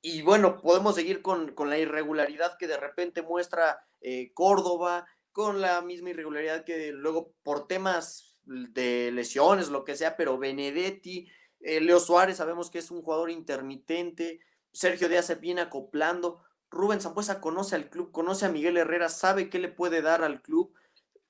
Y 0.06 0.22
bueno, 0.22 0.58
podemos 0.58 0.96
seguir 0.96 1.22
con, 1.22 1.56
la 1.58 1.78
irregularidad 1.78 2.58
que 2.58 2.68
de 2.68 2.76
repente 2.76 3.22
muestra 3.22 3.88
eh, 4.02 4.34
Córdoba, 4.34 5.08
con 5.32 5.62
la 5.62 5.82
misma 5.82 6.10
irregularidad 6.10 6.66
que 6.66 6.92
luego 6.92 7.32
por 7.42 7.68
temas 7.68 8.38
de 8.44 9.12
lesiones, 9.14 9.70
lo 9.70 9.86
que 9.86 9.96
sea, 9.96 10.18
pero 10.18 10.38
Benedetti, 10.38 11.30
eh, 11.62 11.80
Leo 11.80 12.02
Suárez, 12.02 12.36
sabemos 12.36 12.70
que 12.70 12.80
es 12.80 12.92
un 12.92 13.02
jugador 13.02 13.32
intermitente, 13.32 14.42
Sergio 14.74 15.08
Díaz 15.08 15.28
se 15.28 15.36
viene 15.36 15.62
acoplando, 15.62 16.44
Rubén 16.70 17.00
Zambuesa 17.00 17.40
conoce 17.40 17.78
al 17.78 17.90
club, 17.90 18.12
conoce 18.12 18.46
a 18.46 18.50
Miguel 18.50 18.76
Herrera, 18.76 19.08
sabe 19.08 19.50
qué 19.50 19.58
le 19.58 19.70
puede 19.70 20.02
dar 20.02 20.22
al 20.22 20.42
club, 20.42 20.74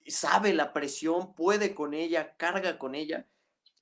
sabe 0.08 0.51
la 0.51 0.74
presión, 0.74 1.36
puede 1.36 1.75
con 1.75 1.94
ella, 1.94 2.36
carga 2.38 2.80
con 2.80 2.96
ella 2.96 3.27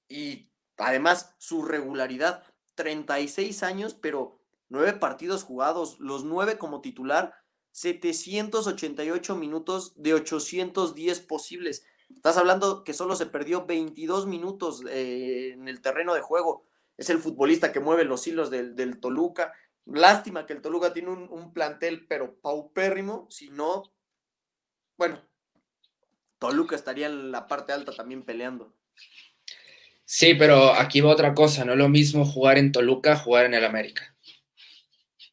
y 0.10 0.52
además 0.76 1.34
su 1.38 1.64
regularidad, 1.64 2.44
36 2.76 3.64
años, 3.64 3.94
pero 3.94 4.41
nueve 4.72 4.94
partidos 4.94 5.44
jugados, 5.44 6.00
los 6.00 6.24
nueve 6.24 6.58
como 6.58 6.82
titular, 6.82 7.36
788 7.72 9.36
minutos 9.36 9.94
de 10.02 10.14
810 10.14 11.20
posibles. 11.22 11.86
Estás 12.10 12.38
hablando 12.38 12.84
que 12.84 12.94
solo 12.94 13.16
se 13.16 13.26
perdió 13.26 13.66
22 13.66 14.28
minutos 14.28 14.84
eh, 14.90 15.52
en 15.54 15.68
el 15.68 15.82
terreno 15.82 16.14
de 16.14 16.22
juego. 16.22 16.66
Es 16.98 17.10
el 17.10 17.20
futbolista 17.20 17.72
que 17.72 17.80
mueve 17.80 18.04
los 18.06 18.26
hilos 18.28 18.50
del, 18.50 19.00
Toluca. 19.00 19.54
Lástima 19.86 20.46
que 20.46 20.54
el 20.54 20.62
Toluca 20.62 20.94
tiene 20.94 21.10
un, 21.10 21.54
plantel, 21.54 22.06
pero 22.08 22.36
paupérrimo. 22.40 23.28
Si 23.30 23.50
no, 23.50 23.84
bueno, 24.98 25.22
Toluca 26.40 26.76
estaría 26.76 27.08
en 27.08 27.32
la 27.32 27.48
parte 27.48 27.74
alta 27.74 27.92
también 27.94 28.24
peleando. 28.24 28.74
Sí, 30.06 30.34
pero 30.36 30.74
aquí 30.74 31.02
va 31.02 31.12
otra 31.12 31.34
cosa. 31.34 31.66
No 31.66 31.72
es 31.72 31.78
lo 31.78 31.90
mismo 31.90 32.26
jugar 32.26 32.58
en 32.58 32.72
Toluca, 32.72 33.16
jugar 33.16 33.46
en 33.46 33.54
el 33.54 33.64
América. 33.64 34.16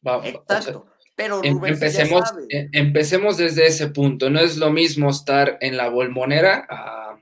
Exacto. 0.03 0.87
Pero 1.15 1.43
em, 1.43 1.65
empecemos, 1.65 2.23
eh, 2.49 2.69
empecemos 2.71 3.35
desde 3.35 3.67
ese 3.67 3.87
punto. 3.87 4.29
No 4.29 4.39
es 4.39 4.55
lo 4.55 4.71
mismo 4.71 5.09
estar 5.09 5.57
en 5.59 5.75
la 5.75 5.89
Bolmonera 5.89 6.65
a, 6.69 7.19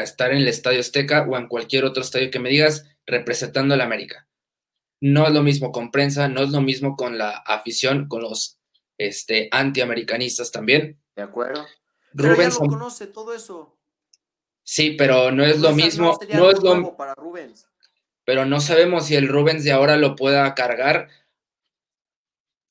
estar 0.00 0.30
en 0.30 0.38
el 0.38 0.48
Estadio 0.48 0.78
Azteca 0.78 1.26
o 1.28 1.36
en 1.36 1.48
cualquier 1.48 1.84
otro 1.84 2.02
estadio 2.02 2.30
que 2.30 2.38
me 2.38 2.48
digas 2.48 2.86
representando 3.04 3.74
a 3.74 3.76
la 3.76 3.84
América. 3.84 4.28
No 5.00 5.26
es 5.26 5.32
lo 5.32 5.42
mismo 5.42 5.72
con 5.72 5.90
prensa, 5.90 6.28
no 6.28 6.42
es 6.42 6.50
lo 6.50 6.60
mismo 6.60 6.94
con 6.96 7.18
la 7.18 7.30
afición, 7.30 8.06
con 8.06 8.22
los 8.22 8.60
este, 8.96 9.48
antiamericanistas 9.50 10.52
también. 10.52 11.02
De 11.16 11.22
acuerdo. 11.22 11.66
Rubens 12.12 12.60
ya 12.60 12.66
conoce 12.66 13.08
todo 13.08 13.34
eso. 13.34 13.76
Sí, 14.62 14.92
pero 14.92 15.32
no 15.32 15.44
es 15.44 15.58
lo 15.58 15.72
mismo. 15.72 16.16
No, 16.32 16.50
es 16.50 16.62
lo 16.62 16.96
para 16.96 17.14
Rubens. 17.16 17.66
Pero 18.24 18.46
no 18.46 18.60
sabemos 18.60 19.06
si 19.06 19.16
el 19.16 19.26
Rubens 19.26 19.64
de 19.64 19.72
ahora 19.72 19.96
lo 19.96 20.14
pueda 20.14 20.54
cargar 20.54 21.08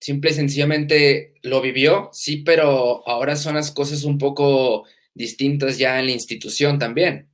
simple 0.01 0.31
y 0.31 0.33
sencillamente 0.33 1.35
lo 1.43 1.61
vivió, 1.61 2.09
sí, 2.11 2.37
pero 2.37 3.07
ahora 3.07 3.35
son 3.35 3.55
las 3.55 3.71
cosas 3.71 4.03
un 4.03 4.17
poco 4.17 4.85
distintas 5.13 5.77
ya 5.77 5.99
en 5.99 6.07
la 6.07 6.11
institución 6.11 6.79
también. 6.79 7.29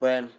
Bueno, 0.00 0.30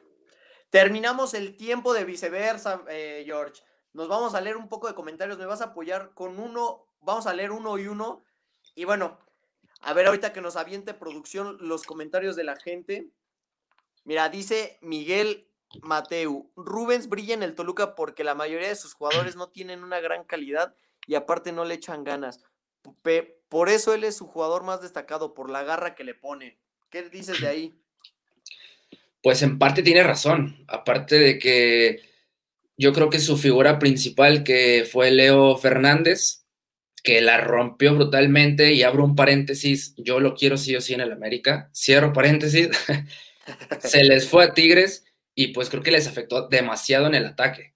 terminamos 0.69 1.33
el 1.33 1.55
tiempo 1.55 1.93
de 1.93 2.03
viceversa, 2.03 2.83
eh, 2.89 3.23
George. 3.25 3.63
Nos 3.93 4.09
vamos 4.09 4.35
a 4.35 4.41
leer 4.41 4.57
un 4.57 4.67
poco 4.67 4.87
de 4.87 4.93
comentarios, 4.93 5.37
me 5.37 5.45
vas 5.45 5.61
a 5.61 5.67
apoyar 5.67 6.13
con 6.13 6.39
uno, 6.39 6.89
vamos 6.99 7.25
a 7.25 7.33
leer 7.33 7.51
uno 7.51 7.77
y 7.77 7.87
uno. 7.87 8.25
Y 8.75 8.83
bueno, 8.83 9.17
a 9.79 9.93
ver 9.93 10.07
ahorita 10.07 10.33
que 10.33 10.41
nos 10.41 10.57
aviente 10.57 10.93
producción 10.93 11.57
los 11.61 11.83
comentarios 11.83 12.35
de 12.35 12.43
la 12.43 12.57
gente. 12.57 13.07
Mira, 14.03 14.27
dice 14.27 14.77
Miguel 14.81 15.47
Mateu, 15.81 16.51
Rubens 16.55 17.07
brilla 17.09 17.33
en 17.33 17.43
el 17.43 17.55
Toluca 17.55 17.95
porque 17.95 18.23
la 18.23 18.35
mayoría 18.35 18.69
de 18.69 18.75
sus 18.75 18.93
jugadores 18.93 19.35
no 19.35 19.49
tienen 19.49 19.83
una 19.83 19.99
gran 19.99 20.23
calidad 20.23 20.75
y 21.07 21.15
aparte 21.15 21.51
no 21.51 21.65
le 21.65 21.75
echan 21.75 22.03
ganas. 22.03 22.41
por 23.49 23.69
eso 23.69 23.93
él 23.93 24.03
es 24.03 24.15
su 24.17 24.27
jugador 24.27 24.63
más 24.63 24.81
destacado, 24.81 25.33
por 25.33 25.49
la 25.49 25.63
garra 25.63 25.95
que 25.95 26.03
le 26.03 26.13
pone. 26.13 26.59
¿Qué 26.89 27.09
dices 27.09 27.41
de 27.41 27.47
ahí? 27.47 27.73
Pues 29.21 29.41
en 29.41 29.57
parte 29.57 29.81
tiene 29.81 30.03
razón, 30.03 30.63
aparte 30.67 31.17
de 31.17 31.39
que 31.39 32.01
yo 32.77 32.93
creo 32.93 33.09
que 33.09 33.19
su 33.19 33.37
figura 33.37 33.79
principal, 33.79 34.43
que 34.43 34.87
fue 34.89 35.11
Leo 35.11 35.57
Fernández, 35.57 36.45
que 37.01 37.21
la 37.21 37.37
rompió 37.37 37.95
brutalmente, 37.95 38.73
y 38.73 38.83
abro 38.83 39.03
un 39.03 39.15
paréntesis, 39.15 39.93
yo 39.97 40.19
lo 40.19 40.35
quiero 40.35 40.57
sí 40.57 40.75
o 40.75 40.81
sí 40.81 40.93
en 40.93 41.01
el 41.01 41.11
América, 41.11 41.69
cierro 41.73 42.13
paréntesis, 42.13 42.69
se 43.79 44.03
les 44.03 44.27
fue 44.27 44.43
a 44.43 44.53
Tigres 44.53 45.05
y 45.35 45.49
pues 45.49 45.69
creo 45.69 45.83
que 45.83 45.91
les 45.91 46.07
afectó 46.07 46.47
demasiado 46.47 47.07
en 47.07 47.15
el 47.15 47.25
ataque. 47.25 47.75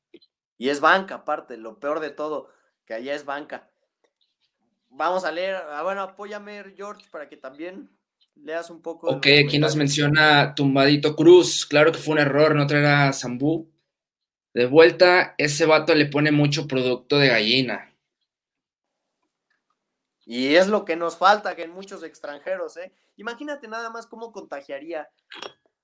Y 0.58 0.70
es 0.70 0.80
banca, 0.80 1.16
aparte, 1.16 1.58
lo 1.58 1.80
peor 1.80 2.00
de 2.00 2.10
todo, 2.10 2.50
que 2.86 2.94
allá 2.94 3.14
es 3.14 3.26
banca. 3.26 3.70
Vamos 4.90 5.24
a 5.26 5.32
leer, 5.32 5.56
ah, 5.56 5.84
bueno, 5.84 6.02
apóyame, 6.02 6.64
George, 6.76 7.06
para 7.12 7.30
que 7.30 7.38
también 7.38 7.90
leas 8.36 8.70
un 8.70 8.82
poco. 8.82 9.08
Ok, 9.10 9.28
aquí 9.46 9.60
nos 9.60 9.76
menciona 9.76 10.56
Tumbadito 10.56 11.16
Cruz. 11.16 11.66
Claro 11.66 11.92
que 11.92 12.00
fue 12.00 12.14
un 12.14 12.20
error 12.20 12.56
no 12.56 12.66
traer 12.66 12.86
a 12.86 13.14
Zambú. 13.14 13.70
De 14.54 14.66
vuelta, 14.66 15.36
ese 15.38 15.66
vato 15.66 15.94
le 15.94 16.08
pone 16.08 16.32
mucho 16.32 16.68
producto 16.68 17.20
de 17.20 17.28
gallina. 17.28 17.94
Y 20.26 20.56
es 20.56 20.68
lo 20.68 20.86
que 20.86 20.96
nos 20.96 21.18
falta 21.18 21.56
que 21.56 21.64
en 21.64 21.72
muchos 21.72 22.04
extranjeros, 22.04 22.78
¿eh? 22.78 22.92
Imagínate 23.18 23.68
nada 23.68 23.90
más 23.90 24.08
cómo 24.08 24.32
contagiaría 24.32 25.10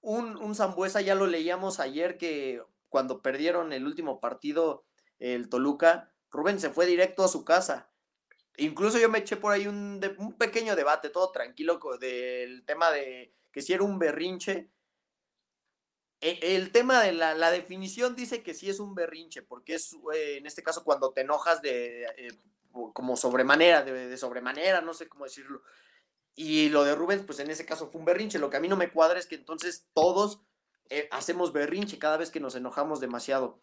un, 0.05 0.38
un 0.38 0.55
Zambuesa, 0.55 1.01
ya 1.01 1.15
lo 1.15 1.25
leíamos 1.25 1.79
ayer 1.79 2.17
que 2.17 2.62
cuando 2.89 3.21
perdieron 3.21 3.74
el 3.74 3.85
último 3.85 4.19
partido 4.19 4.85
el 5.17 5.50
Toluca, 5.50 6.13
Rubén 6.29 6.59
se 6.59 6.69
fue 6.69 6.85
directo 6.85 7.24
a 7.24 7.27
su 7.27 7.43
casa. 7.43 7.89
Incluso 8.57 9.00
yo 9.00 9.09
me 9.09 9.19
eché 9.19 9.35
por 9.35 9.51
ahí 9.51 9.67
un, 9.67 10.00
un 10.19 10.38
pequeño 10.38 10.75
debate, 10.75 11.09
todo 11.09 11.31
tranquilo, 11.31 11.79
del 12.00 12.63
tema 12.65 12.91
de 12.91 13.33
que 13.51 13.62
si 13.62 13.74
era 13.74 13.83
un 13.83 13.97
berrinche. 13.97 14.69
E, 16.21 16.55
el, 16.55 16.71
tema 16.71 17.01
de 17.01 17.12
la, 17.12 17.51
definición 17.51 18.15
dice 18.15 18.43
que 18.43 18.53
sí 18.53 18.69
es 18.69 18.79
un 18.79 18.93
berrinche, 18.93 19.41
porque 19.41 19.75
es 19.75 19.93
eh, 20.13 20.38
en 20.38 20.45
este 20.45 20.62
caso 20.62 20.83
cuando 20.83 21.12
te 21.13 21.21
enojas 21.21 21.62
de 21.62 22.03
eh, 22.17 22.31
como 22.93 23.17
sobremanera, 23.17 23.83
de, 23.83 24.07
de, 24.07 24.17
sobremanera, 24.17 24.81
no 24.81 24.93
sé 24.93 25.09
cómo 25.09 25.25
decirlo. 25.25 25.63
Y 26.36 26.70
lo 26.70 26.84
de 26.84 26.96
Rubens, 26.96 27.24
pues 27.25 27.39
en 27.39 27.50
ese 27.50 27.65
caso 27.65 27.89
fue 27.89 28.00
un 28.00 28.06
berrinche. 28.06 28.39
Lo 28.39 28.50
que 28.50 28.58
a 28.58 28.60
mí 28.60 28.68
no 28.68 28.75
me 28.75 28.92
cuadra 28.92 29.18
es 29.18 29.25
que 29.25 29.36
entonces 29.36 29.88
todos 29.94 30.42
eh, 30.89 31.08
hacemos 31.12 31.54
berrinche 31.54 31.98
cada 31.98 32.18
vez 32.18 32.30
que 32.30 32.39
nos 32.42 32.56
enojamos 32.56 33.00
demasiado. 33.00 33.60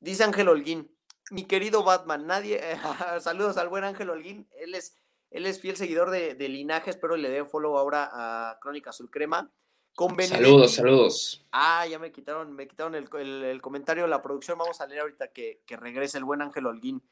Dice 0.00 0.24
Ángel 0.24 0.48
Holguín, 0.48 0.90
mi 1.30 1.44
querido 1.44 1.84
Batman, 1.84 2.26
nadie, 2.26 2.60
saludos 3.20 3.56
al 3.56 3.68
buen 3.68 3.84
Ángel 3.84 4.10
Holguín, 4.10 4.48
él 4.58 4.74
es, 4.74 4.96
él 5.30 5.46
es 5.46 5.60
fiel 5.60 5.76
seguidor 5.76 6.10
de, 6.10 6.34
Linaje, 6.34 6.90
espero 6.90 7.16
le 7.16 7.30
dé 7.30 7.44
follow 7.44 7.78
ahora 7.78 8.10
a 8.12 8.58
Crónica 8.58 8.90
Azul 8.90 9.10
Crema. 9.10 9.50
Con. 9.94 10.16
Saludos, 10.22 10.72
saludos. 10.74 11.46
Ah, 11.52 11.86
ya 11.86 11.98
me 11.98 12.10
quitaron, 12.10 12.52
me 12.54 12.66
quitaron 12.66 12.94
el, 12.94 13.08
el- 13.20 13.44
el 13.44 13.60
comentario 13.62 14.04
de 14.04 14.08
la 14.08 14.22
producción. 14.22 14.58
Vamos 14.58 14.80
a 14.80 14.86
leer 14.86 15.02
ahorita 15.02 15.28
que, 15.28 15.60
que 15.66 15.76
regrese 15.76 16.16
el 16.18 16.24
buen 16.24 16.40
Ángel 16.42 16.66
Holguín. 16.66 17.02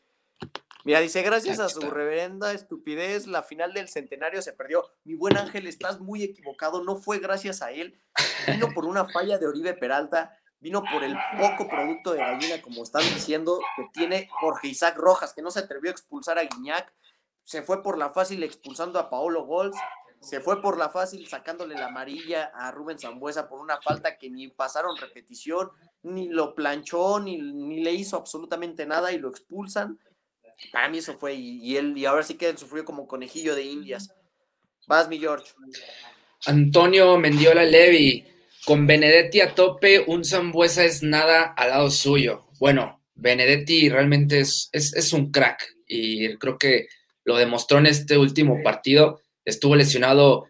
Mira, 0.85 1.01
dice, 1.01 1.23
gracias 1.23 1.61
a 1.61 1.69
su 1.69 1.81
reverenda 1.83 2.53
estupidez, 2.53 3.27
la 3.27 3.43
final 3.43 3.75
del 3.75 3.89
centenario 3.89 4.41
se 4.41 4.55
perdió. 4.55 4.85
Mi 5.05 5.15
buen 5.15 5.37
Ángel, 5.37 5.67
estás 5.67 6.01
muy 6.01 6.23
equivocado, 6.23 6.83
no 6.83 6.97
fue 6.97 7.19
gracias 7.19 7.61
a 7.61 7.71
él, 7.71 8.01
vino 8.47 8.69
por 8.75 8.87
una 8.87 9.07
falla 9.07 9.39
de 9.39 9.47
Oribe 9.47 9.75
Peralta, 9.75 10.39
vino 10.59 10.83
por 10.91 11.05
el 11.05 11.17
poco 11.39 11.69
producto 11.69 12.13
de 12.13 12.19
gallina, 12.19 12.63
como 12.63 12.83
están 12.83 13.03
diciendo, 13.03 13.61
que 13.77 13.89
tiene 13.93 14.29
Jorge 14.41 14.69
Isaac 14.69 14.97
Rojas, 14.97 15.35
que 15.35 15.43
no 15.43 15.51
se 15.51 15.61
atrevió 15.61 15.91
a 15.91 15.93
expulsar 15.93 16.39
a 16.39 16.45
Guiñac, 16.45 16.93
se 17.45 17.63
fue 17.63 17.83
por 17.83 17.99
la 17.99 18.11
fácil 18.11 18.43
expulsando 18.43 18.99
a 18.99 19.11
Paolo 19.11 19.45
Gols, 19.45 19.77
se 20.21 20.41
fue 20.41 20.61
por 20.61 20.79
la 20.79 20.91
fácil 20.91 21.27
sacándole 21.27 21.75
la 21.75 21.87
amarilla 21.87 22.53
a 22.55 22.71
Rubén 22.71 22.99
Zambuesa 22.99 23.49
por 23.49 23.61
una 23.61 23.81
falta 23.81 24.19
que 24.19 24.31
ni 24.31 24.49
pasaron 24.49 24.97
repetición, 24.99 25.71
ni 26.03 26.29
lo 26.29 26.55
planchó, 26.55 27.21
ni, 27.21 27.39
ni 27.39 27.83
le 27.83 27.93
hizo 27.93 28.17
absolutamente 28.17 28.85
nada 28.87 29.13
y 29.13 29.19
lo 29.19 29.31
expulsan. 29.31 29.99
Para 30.73 30.89
mí 30.89 30.99
eso 30.99 31.19
fue, 31.19 31.35
y, 31.35 31.59
y 31.63 31.77
él, 31.77 31.97
y 31.97 32.05
ahora 32.05 32.23
sí 32.23 32.35
que 32.35 32.49
él 32.49 32.59
sufrió 32.59 32.85
como 32.85 33.07
conejillo 33.07 33.55
de 33.55 33.65
indias. 33.65 34.15
Vas, 34.87 35.09
mi 35.09 35.19
George. 35.19 35.53
Antonio 36.47 37.19
Mendiola 37.19 37.65
Levi, 37.65 38.25
con 38.65 38.87
Benedetti 38.87 39.41
a 39.41 39.55
tope, 39.55 40.01
un 40.07 40.25
Zambuesa 40.25 40.85
es 40.85 41.03
nada 41.03 41.55
al 41.57 41.71
lado 41.71 41.91
suyo. 41.91 42.49
Bueno, 42.59 43.03
Benedetti 43.15 43.89
realmente 43.89 44.41
es, 44.41 44.69
es, 44.73 44.95
es 44.95 45.13
un 45.13 45.31
crack 45.31 45.77
y 45.87 46.37
creo 46.37 46.57
que 46.57 46.89
lo 47.25 47.37
demostró 47.37 47.79
en 47.79 47.87
este 47.87 48.17
último 48.17 48.63
partido. 48.63 49.21
Estuvo 49.45 49.77
lesionado 49.77 50.47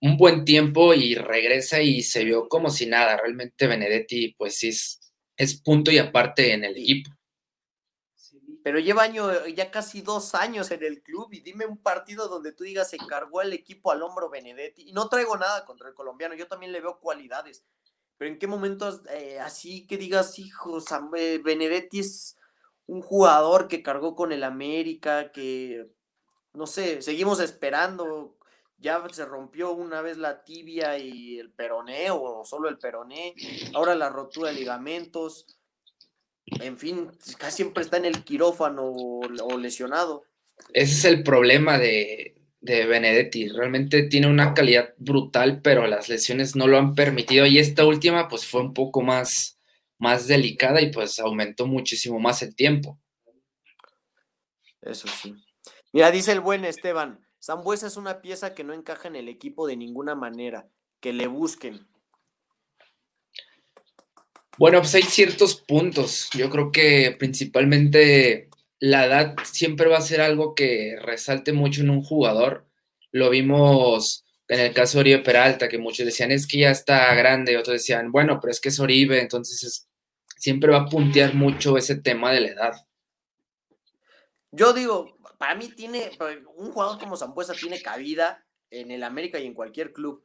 un 0.00 0.16
buen 0.16 0.44
tiempo 0.44 0.94
y 0.94 1.14
regresa 1.14 1.80
y 1.80 2.02
se 2.02 2.24
vio 2.24 2.48
como 2.48 2.70
si 2.70 2.86
nada. 2.86 3.16
Realmente 3.16 3.66
Benedetti, 3.66 4.34
pues 4.36 4.56
sí, 4.56 4.68
es, 4.68 5.00
es 5.36 5.60
punto 5.60 5.90
y 5.90 5.98
aparte 5.98 6.52
en 6.52 6.64
el 6.64 6.76
equipo. 6.76 7.10
Pero 8.64 8.78
lleva 8.78 9.02
año, 9.02 9.46
ya 9.48 9.70
casi 9.70 10.00
dos 10.00 10.34
años 10.34 10.70
en 10.70 10.82
el 10.82 11.02
club 11.02 11.28
y 11.34 11.40
dime 11.40 11.66
un 11.66 11.76
partido 11.76 12.28
donde 12.28 12.50
tú 12.50 12.64
digas 12.64 12.88
se 12.88 12.96
cargó 12.96 13.42
el 13.42 13.52
equipo 13.52 13.92
al 13.92 14.02
hombro 14.02 14.30
Benedetti. 14.30 14.88
Y 14.88 14.92
no 14.94 15.10
traigo 15.10 15.36
nada 15.36 15.66
contra 15.66 15.90
el 15.90 15.94
colombiano, 15.94 16.34
yo 16.34 16.48
también 16.48 16.72
le 16.72 16.80
veo 16.80 16.98
cualidades. 16.98 17.62
Pero 18.16 18.30
en 18.30 18.38
qué 18.38 18.46
momentos 18.46 19.02
eh, 19.10 19.38
así 19.38 19.86
que 19.86 19.98
digas, 19.98 20.38
hijo, 20.38 20.78
eh, 21.14 21.42
Benedetti 21.44 21.98
es 22.00 22.38
un 22.86 23.02
jugador 23.02 23.68
que 23.68 23.82
cargó 23.82 24.16
con 24.16 24.32
el 24.32 24.42
América, 24.42 25.30
que 25.30 25.86
no 26.54 26.66
sé, 26.66 27.02
seguimos 27.02 27.40
esperando. 27.40 28.38
Ya 28.78 29.06
se 29.12 29.26
rompió 29.26 29.72
una 29.72 30.00
vez 30.00 30.16
la 30.16 30.42
tibia 30.42 30.96
y 30.96 31.38
el 31.38 31.52
peroné, 31.52 32.10
o 32.10 32.46
solo 32.46 32.70
el 32.70 32.78
peroné. 32.78 33.34
Ahora 33.74 33.94
la 33.94 34.08
rotura 34.08 34.48
de 34.48 34.56
ligamentos. 34.56 35.58
En 36.46 36.78
fin, 36.78 37.10
casi 37.38 37.56
siempre 37.56 37.82
está 37.82 37.96
en 37.96 38.04
el 38.04 38.22
quirófano 38.24 38.82
o, 38.84 39.58
lesionado. 39.58 40.24
Ese 40.72 40.92
es 40.92 41.04
el 41.04 41.22
problema 41.22 41.78
de, 41.78 42.34
de 42.60 42.86
Benedetti. 42.86 43.48
Realmente 43.48 44.04
tiene 44.04 44.26
una 44.26 44.54
calidad 44.54 44.94
brutal, 44.98 45.60
pero 45.62 45.86
las 45.86 46.08
lesiones 46.08 46.54
no 46.54 46.66
lo 46.66 46.78
han 46.78 46.94
permitido. 46.94 47.46
Y 47.46 47.58
esta 47.58 47.84
última, 47.84 48.28
pues 48.28 48.46
fue 48.46 48.60
un 48.60 48.74
poco 48.74 49.02
más, 49.02 49.58
más 49.98 50.26
delicada 50.26 50.80
y 50.80 50.92
pues 50.92 51.18
aumentó 51.18 51.66
muchísimo 51.66 52.18
más 52.18 52.42
el 52.42 52.54
tiempo. 52.54 52.98
Eso 54.82 55.08
sí. 55.08 55.34
Mira, 55.92 56.10
dice 56.10 56.32
el 56.32 56.40
buen 56.40 56.64
Esteban, 56.64 57.24
Zambuesa 57.42 57.86
es 57.86 57.96
una 57.96 58.20
pieza 58.20 58.54
que 58.54 58.64
no 58.64 58.74
encaja 58.74 59.08
en 59.08 59.16
el 59.16 59.28
equipo 59.28 59.66
de 59.66 59.76
ninguna 59.76 60.14
manera. 60.14 60.68
Que 61.00 61.12
le 61.12 61.26
busquen. 61.26 61.86
Bueno, 64.58 64.80
pues 64.80 64.94
hay 64.94 65.02
ciertos 65.02 65.56
puntos. 65.60 66.28
Yo 66.32 66.48
creo 66.50 66.70
que 66.70 67.14
principalmente 67.18 68.48
la 68.78 69.06
edad 69.06 69.34
siempre 69.44 69.88
va 69.88 69.98
a 69.98 70.02
ser 70.02 70.20
algo 70.20 70.54
que 70.54 70.96
resalte 71.00 71.52
mucho 71.52 71.82
en 71.82 71.90
un 71.90 72.02
jugador. 72.02 72.66
Lo 73.10 73.30
vimos 73.30 74.24
en 74.48 74.60
el 74.60 74.74
caso 74.74 74.98
de 74.98 75.00
Oribe 75.00 75.18
Peralta, 75.20 75.68
que 75.68 75.78
muchos 75.78 76.06
decían 76.06 76.30
es 76.30 76.46
que 76.46 76.58
ya 76.58 76.70
está 76.70 77.14
grande, 77.14 77.56
otros 77.56 77.74
decían, 77.74 78.12
bueno, 78.12 78.38
pero 78.40 78.50
es 78.52 78.60
que 78.60 78.68
es 78.68 78.78
Oribe, 78.78 79.20
entonces 79.20 79.64
es- 79.64 79.88
siempre 80.36 80.70
va 80.70 80.80
a 80.82 80.86
puntear 80.86 81.34
mucho 81.34 81.78
ese 81.78 81.96
tema 81.96 82.30
de 82.30 82.40
la 82.42 82.48
edad. 82.48 82.72
Yo 84.52 84.72
digo, 84.72 85.16
para 85.38 85.54
mí 85.54 85.68
tiene, 85.68 86.10
un 86.56 86.70
jugador 86.70 86.98
como 86.98 87.16
Zambuesa 87.16 87.54
tiene 87.54 87.80
cabida 87.82 88.44
en 88.70 88.90
el 88.90 89.02
América 89.02 89.38
y 89.40 89.46
en 89.46 89.54
cualquier 89.54 89.92
club. 89.92 90.22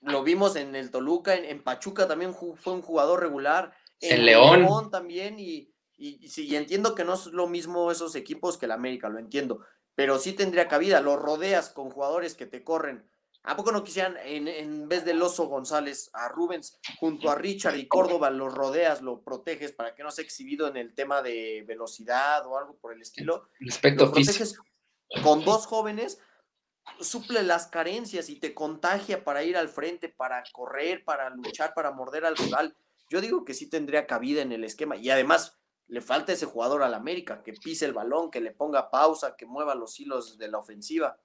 Lo 0.00 0.22
vimos 0.22 0.56
en 0.56 0.74
el 0.76 0.90
Toluca, 0.90 1.34
en, 1.34 1.44
en 1.44 1.62
Pachuca 1.62 2.08
también 2.08 2.34
fue 2.34 2.72
un 2.72 2.82
jugador 2.82 3.20
regular. 3.20 3.72
En 4.00 4.24
León. 4.24 4.90
también, 4.90 5.38
y, 5.38 5.74
y, 5.96 6.24
y 6.24 6.28
sí, 6.28 6.46
y 6.46 6.56
entiendo 6.56 6.94
que 6.94 7.04
no 7.04 7.14
es 7.14 7.26
lo 7.26 7.46
mismo 7.46 7.90
esos 7.90 8.14
equipos 8.14 8.56
que 8.56 8.66
el 8.66 8.72
América, 8.72 9.08
lo 9.08 9.18
entiendo. 9.18 9.60
Pero 9.94 10.18
sí 10.18 10.32
tendría 10.32 10.68
cabida, 10.68 11.00
lo 11.00 11.16
rodeas 11.16 11.68
con 11.68 11.90
jugadores 11.90 12.34
que 12.34 12.46
te 12.46 12.64
corren. 12.64 13.04
¿A 13.42 13.56
poco 13.56 13.72
no 13.72 13.84
quisieran, 13.84 14.16
en, 14.22 14.48
en 14.48 14.86
vez 14.86 15.04
del 15.04 15.20
Oso 15.22 15.46
González, 15.46 16.10
a 16.12 16.28
Rubens, 16.28 16.78
junto 16.98 17.30
a 17.30 17.34
Richard 17.34 17.76
y 17.76 17.88
Córdoba, 17.88 18.30
lo 18.30 18.50
rodeas, 18.50 19.00
lo 19.00 19.22
proteges 19.22 19.72
para 19.72 19.94
que 19.94 20.02
no 20.02 20.10
sea 20.10 20.24
exhibido 20.24 20.68
en 20.68 20.76
el 20.76 20.94
tema 20.94 21.22
de 21.22 21.64
velocidad 21.66 22.46
o 22.46 22.58
algo 22.58 22.76
por 22.76 22.92
el 22.92 23.00
estilo? 23.00 23.48
Lo 23.58 23.72
físico. 23.72 24.10
proteges 24.12 24.58
con 25.22 25.44
dos 25.44 25.66
jóvenes, 25.66 26.18
suple 27.00 27.42
las 27.42 27.66
carencias 27.66 28.28
y 28.28 28.36
te 28.36 28.54
contagia 28.54 29.24
para 29.24 29.42
ir 29.44 29.56
al 29.56 29.68
frente, 29.68 30.08
para 30.08 30.42
correr, 30.52 31.04
para 31.04 31.30
luchar, 31.30 31.72
para 31.74 31.90
morder 31.92 32.24
al 32.24 32.36
rival. 32.36 32.76
Yo 33.08 33.20
digo 33.20 33.44
que 33.44 33.54
sí 33.54 33.68
tendría 33.68 34.06
cabida 34.06 34.42
en 34.42 34.52
el 34.52 34.64
esquema 34.64 34.96
y 34.96 35.10
además 35.10 35.58
le 35.88 36.00
falta 36.00 36.32
ese 36.32 36.46
jugador 36.46 36.82
al 36.82 36.94
América, 36.94 37.42
que 37.42 37.52
pise 37.52 37.84
el 37.84 37.92
balón, 37.92 38.30
que 38.30 38.40
le 38.40 38.52
ponga 38.52 38.90
pausa, 38.90 39.34
que 39.36 39.46
mueva 39.46 39.74
los 39.74 39.98
hilos 39.98 40.38
de 40.38 40.48
la 40.48 40.58
ofensiva. 40.58 41.18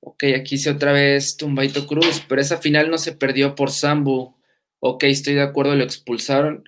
Ok, 0.00 0.24
aquí 0.38 0.54
hice 0.54 0.70
otra 0.70 0.92
vez 0.92 1.36
Tumbaito 1.36 1.86
Cruz, 1.86 2.22
pero 2.26 2.40
esa 2.40 2.56
final 2.58 2.90
no 2.90 2.96
se 2.96 3.12
perdió 3.12 3.54
por 3.54 3.70
Sambu. 3.70 4.34
Ok, 4.80 5.04
estoy 5.04 5.34
de 5.34 5.42
acuerdo, 5.42 5.74
lo 5.74 5.84
expulsaron, 5.84 6.64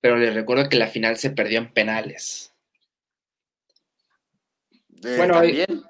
pero 0.00 0.16
les 0.16 0.34
recuerdo 0.34 0.68
que 0.68 0.76
la 0.76 0.86
final 0.86 1.16
se 1.16 1.30
perdió 1.30 1.58
en 1.58 1.72
penales. 1.72 2.47
Eh, 5.04 5.14
Bueno, 5.16 5.38
ahí- 5.38 5.64
también. 5.64 5.84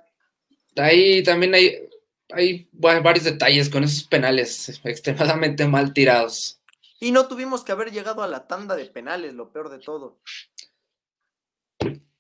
Ahí 0.77 1.23
también 1.25 1.55
hay, 1.55 1.89
hay 2.31 2.69
va- 2.73 3.01
varios 3.01 3.25
detalles 3.25 3.69
con 3.69 3.83
esos 3.85 4.05
penales 4.05 4.81
extremadamente 4.85 5.67
mal 5.67 5.93
tirados. 5.93 6.61
Y 7.01 7.11
no 7.13 7.27
tuvimos 7.29 7.65
que 7.65 7.73
haber 7.73 7.91
llegado 7.93 8.23
a 8.23 8.29
la 8.29 8.47
tanda 8.47 8.77
de 8.77 8.85
penales, 8.87 9.35
lo 9.35 9.51
peor 9.53 9.71
de 9.71 9.79
todo. 9.79 10.19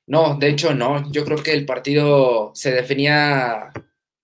No, 0.06 0.36
de 0.38 0.48
hecho 0.48 0.74
no. 0.74 1.10
Yo 1.12 1.24
creo 1.24 1.42
que 1.42 1.52
el 1.52 1.66
partido 1.66 2.52
se 2.54 2.72
definía 2.72 3.70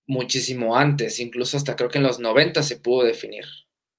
muchísimo 0.06 0.76
antes, 0.76 1.20
incluso 1.20 1.56
hasta 1.56 1.76
creo 1.76 1.90
que 1.90 1.98
en 1.98 2.04
los 2.04 2.18
90 2.18 2.62
se 2.62 2.76
pudo 2.78 3.04
definir. 3.04 3.44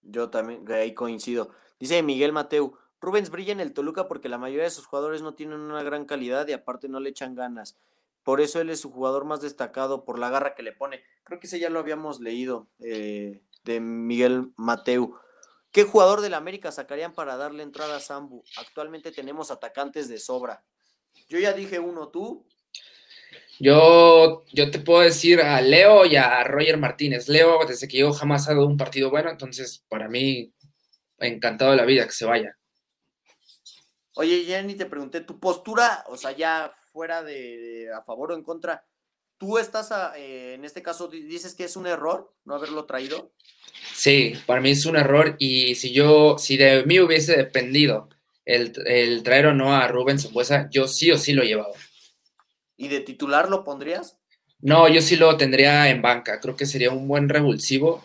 Yo 0.01 0.30
también, 0.30 0.65
ahí 0.71 0.93
coincido. 0.93 1.49
Dice 1.80 2.01
Miguel 2.04 2.32
Mateu, 2.32 2.78
Rubens 3.01 3.30
brilla 3.30 3.51
en 3.51 3.60
el 3.60 3.73
Toluca 3.73 4.08
porque 4.08 4.30
la 4.30 4.38
mayoría 4.38 4.63
de 4.63 4.69
sus 4.71 4.86
jugadores 4.86 5.21
no 5.21 5.34
tienen 5.36 5.60
una 5.60 5.84
gran 5.84 6.06
calidad 6.06 6.47
y 6.47 6.54
aparte 6.54 6.88
no 6.89 6.99
le 6.99 7.10
echan 7.10 7.36
ganas. 7.36 7.75
Por 8.25 8.41
eso 8.41 8.59
él 8.59 8.71
es 8.71 8.79
su 8.79 8.91
jugador 8.91 9.23
más 9.23 9.41
destacado 9.41 10.03
por 10.03 10.17
la 10.17 10.31
garra 10.31 10.55
que 10.55 10.63
le 10.63 10.71
pone. 10.71 11.03
Creo 11.23 11.39
que 11.39 11.45
ese 11.45 11.59
ya 11.59 11.69
lo 11.69 11.77
habíamos 11.77 12.19
leído 12.19 12.67
eh, 12.79 13.43
de 13.63 13.79
Miguel 13.79 14.51
Mateu. 14.57 15.15
¿Qué 15.71 15.83
jugador 15.83 16.21
del 16.21 16.33
América 16.33 16.71
sacarían 16.71 17.13
para 17.13 17.38
darle 17.38 17.61
entrada 17.61 17.97
a 17.97 17.99
Sambu? 17.99 18.43
Actualmente 18.57 19.11
tenemos 19.11 19.51
atacantes 19.51 20.09
de 20.09 20.17
sobra. 20.17 20.65
Yo 21.29 21.38
ya 21.38 21.53
dije 21.53 21.77
uno, 21.77 22.07
tú. 22.07 22.47
Yo, 23.59 24.43
yo 24.51 24.71
te 24.71 24.79
puedo 24.79 25.01
decir 25.01 25.39
a 25.41 25.61
Leo 25.61 26.03
y 26.07 26.15
a 26.15 26.43
Roger 26.45 26.77
Martínez. 26.77 27.29
Leo, 27.29 27.63
desde 27.67 27.88
que 27.88 27.97
llegó, 27.97 28.11
jamás 28.11 28.49
ha 28.49 28.55
dado 28.55 28.65
un 28.65 28.75
partido 28.75 29.11
bueno, 29.11 29.29
entonces 29.29 29.85
para 29.88 30.09
mí, 30.09 30.51
encantado 31.19 31.69
de 31.71 31.77
la 31.77 31.85
vida 31.85 32.05
que 32.05 32.11
se 32.11 32.25
vaya. 32.25 32.57
Oye, 34.15 34.63
ni 34.63 34.73
te 34.73 34.88
pregunté, 34.88 35.21
tu 35.21 35.39
postura, 35.39 36.05
o 36.07 36.17
sea, 36.17 36.31
ya 36.31 36.73
fuera 36.95 37.23
de, 37.23 37.89
a 37.93 38.01
favor 38.03 38.31
o 38.31 38.36
en 38.36 38.41
contra, 38.41 38.86
¿tú 39.38 39.58
estás, 39.58 39.91
a- 39.91 40.17
eh, 40.17 40.53
en 40.53 40.63
este 40.63 40.81
caso, 40.81 41.10
di- 41.10 41.23
dices 41.23 41.53
que 41.53 41.65
es 41.65 41.75
un 41.75 41.88
error 41.88 42.34
no 42.45 42.55
haberlo 42.55 42.86
traído? 42.86 43.34
Sí, 43.93 44.34
para 44.45 44.62
mí 44.62 44.69
es 44.71 44.86
un 44.86 44.95
error 44.95 45.36
y 45.38 45.75
si 45.75 45.91
yo, 45.91 46.38
si 46.38 46.55
de 46.55 46.86
mí 46.86 47.01
hubiese 47.01 47.36
dependido 47.36 48.08
el, 48.45 48.71
el 48.86 49.23
traer 49.23 49.47
o 49.47 49.53
no 49.53 49.75
a 49.75 49.89
Rubén 49.89 50.19
Zambuesa, 50.19 50.69
yo 50.71 50.88
sí 50.88 51.12
o 51.12 51.17
sí 51.17 51.34
lo 51.34 51.43
llevaba. 51.43 51.73
¿Y 52.77 52.88
de 52.88 53.01
titular 53.01 53.49
lo 53.49 53.65
pondrías? 53.65 54.17
No, 54.60 54.88
yo 54.88 55.01
sí 55.01 55.17
lo 55.17 55.36
tendría 55.36 55.89
en 55.89 56.01
banca. 56.01 56.39
Creo 56.39 56.55
que 56.55 56.65
sería 56.65 56.91
un 56.91 57.10
buen 57.10 57.27
revulsivo. 57.27 58.03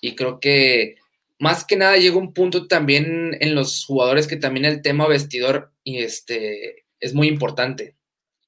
Y 0.00 0.16
creo 0.16 0.40
que 0.40 0.96
más 1.38 1.64
que 1.64 1.76
nada 1.76 1.96
llega 1.96 2.16
un 2.16 2.32
punto 2.34 2.66
también 2.66 3.36
en 3.40 3.54
los 3.54 3.84
jugadores 3.86 4.26
que 4.26 4.36
también 4.36 4.64
el 4.66 4.82
tema 4.82 5.06
vestidor 5.06 5.72
y 5.84 6.02
este, 6.02 6.84
es 7.00 7.14
muy 7.14 7.28
importante. 7.28 7.96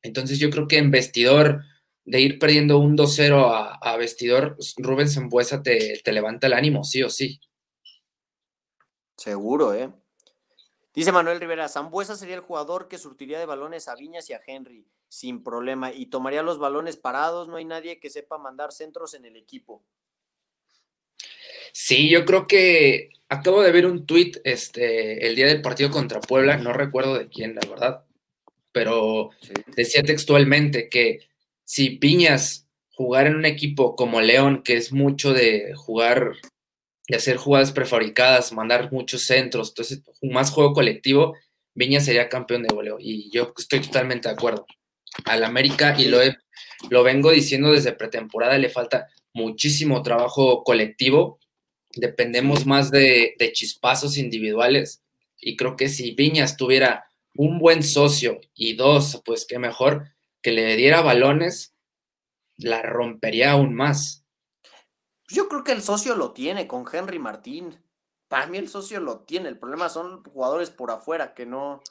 Entonces 0.07 0.39
yo 0.39 0.51
creo 0.51 0.69
que 0.69 0.79
en 0.79 0.91
vestidor 0.91 1.65
de 2.05 2.21
ir 2.21 2.39
perdiendo 2.39 2.79
un 2.79 2.97
2-0 2.97 3.79
a, 3.81 3.97
vestidor, 3.97 4.57
Rubén 4.77 5.09
Zambuesa 5.09 5.63
te, 5.63 6.01
te 6.05 6.13
levanta 6.13 6.47
el 6.47 6.53
ánimo, 6.53 6.85
sí 6.85 7.03
o 7.03 7.11
sí. 7.11 7.41
Seguro, 9.17 9.75
¿eh? 9.75 9.91
Dice 10.95 11.13
Manuel 11.13 11.41
Rivera, 11.41 11.69
Zambuesa 11.69 12.17
sería 12.17 12.37
el 12.37 12.41
jugador 12.41 12.89
que 12.89 12.97
surtiría 12.97 13.39
de 13.39 13.45
balones 13.45 13.89
a 13.89 13.97
Viñas 13.97 14.31
y 14.31 14.33
a 14.33 14.41
Henry, 14.47 14.87
sin 15.09 15.43
problema, 15.43 15.93
y 15.93 16.07
tomaría 16.07 16.43
los 16.43 16.59
balones 16.59 16.97
parados, 16.97 17.49
no 17.49 17.57
hay 17.57 17.65
nadie 17.65 17.99
que 17.99 18.09
sepa 18.09 18.39
mandar 18.39 18.73
centros 18.73 19.13
en 19.15 19.27
el 19.27 19.37
equipo. 19.37 19.85
Sí, 21.73 22.09
yo 22.09 22.25
creo 22.25 22.47
que 22.47 23.11
acabo 23.29 23.63
de 23.63 23.73
ver 23.73 23.85
un 23.85 24.07
tuit 24.07 24.39
este, 24.45 25.27
el 25.27 25.37
día 25.37 25.47
del 25.47 25.61
partido 25.61 25.91
contra 25.91 26.21
Puebla, 26.21 26.57
no 26.57 26.73
recuerdo 26.73 27.19
de 27.19 27.29
quién, 27.29 27.55
la 27.55 27.69
verdad, 27.69 28.05
pero 28.77 29.31
decía 29.75 30.03
textualmente 30.03 30.91
que 30.91 31.21
si 31.65 31.97
Viñas 31.97 32.69
jugara 32.91 33.31
en 33.31 33.37
un 33.37 33.47
equipo 33.47 33.97
como 33.97 34.21
León, 34.21 34.63
que 34.63 34.77
es 34.77 34.93
mucho 34.93 35.33
de 35.33 35.73
jugar 35.75 36.33
de 37.09 37.17
hacer 37.17 37.39
jugadas 37.39 37.73
prefabricadas, 37.73 38.53
mandar 38.53 38.93
muchos 38.93 39.23
centros, 39.23 39.71
entonces 39.71 40.03
más 40.21 40.51
juego 40.51 40.75
colectivo, 40.75 41.35
Viña 41.75 42.01
sería 42.01 42.29
campeón 42.29 42.65
de 42.65 42.75
goleo. 42.75 42.99
Y 43.01 43.31
yo 43.31 43.55
estoy 43.57 43.81
totalmente 43.81 44.29
de 44.29 44.35
acuerdo. 44.35 44.67
Al 45.25 45.45
América, 45.45 45.97
y 45.99 46.09
lo, 46.09 46.19
lo 46.91 47.03
vengo 47.03 47.31
diciendo 47.31 47.73
desde 47.73 47.95
pretemporada, 47.95 48.59
le 48.59 48.69
falta 48.69 49.07
muchísimo 49.33 50.03
trabajo 50.03 50.65
colectivo. 50.65 51.39
Dependemos 51.95 52.67
más 52.67 52.91
de, 52.91 53.37
de 53.39 53.53
chispazos 53.53 54.19
individuales. 54.19 55.03
Y 55.41 55.57
creo 55.57 55.77
que 55.77 55.89
si 55.89 56.11
Viñas 56.11 56.59
tuviera 56.59 57.06
un 57.37 57.59
buen 57.59 57.83
socio 57.83 58.41
y 58.55 58.75
dos, 58.77 59.23
pues 59.25 59.47
qué 59.47 59.59
mejor, 59.59 60.09
que 60.43 60.53
le 60.53 60.77
diera 60.77 61.03
balones, 61.03 61.75
la 62.57 62.83
rompería 62.83 63.53
aún 63.53 63.75
más. 63.75 64.25
Yo 65.29 65.49
creo 65.49 65.65
que 65.65 65.73
el 65.73 65.83
socio 65.83 66.15
lo 66.15 66.33
tiene 66.33 66.67
con 66.67 66.85
Henry 66.91 67.19
Martín. 67.19 67.83
Para 68.29 68.47
mí 68.47 68.59
el 68.59 68.69
socio 68.69 69.01
lo 69.01 69.21
tiene. 69.21 69.49
El 69.49 69.59
problema 69.59 69.89
son 69.89 70.23
jugadores 70.25 70.71
por 70.71 70.91
afuera 70.91 71.35
que 71.35 71.47
no, 71.47 71.83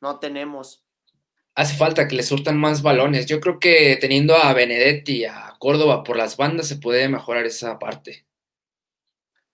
no 0.00 0.18
tenemos. 0.18 0.84
Hace 1.54 1.76
falta 1.76 2.08
que 2.08 2.16
le 2.16 2.22
surtan 2.22 2.58
más 2.58 2.82
balones. 2.82 3.26
Yo 3.26 3.40
creo 3.40 3.58
que 3.58 3.96
teniendo 4.00 4.36
a 4.36 4.52
Benedetti 4.52 5.18
y 5.18 5.24
a 5.24 5.54
Córdoba 5.58 6.02
por 6.02 6.16
las 6.16 6.36
bandas 6.36 6.68
se 6.68 6.76
puede 6.76 7.08
mejorar 7.08 7.44
esa 7.44 7.78
parte. 7.78 8.26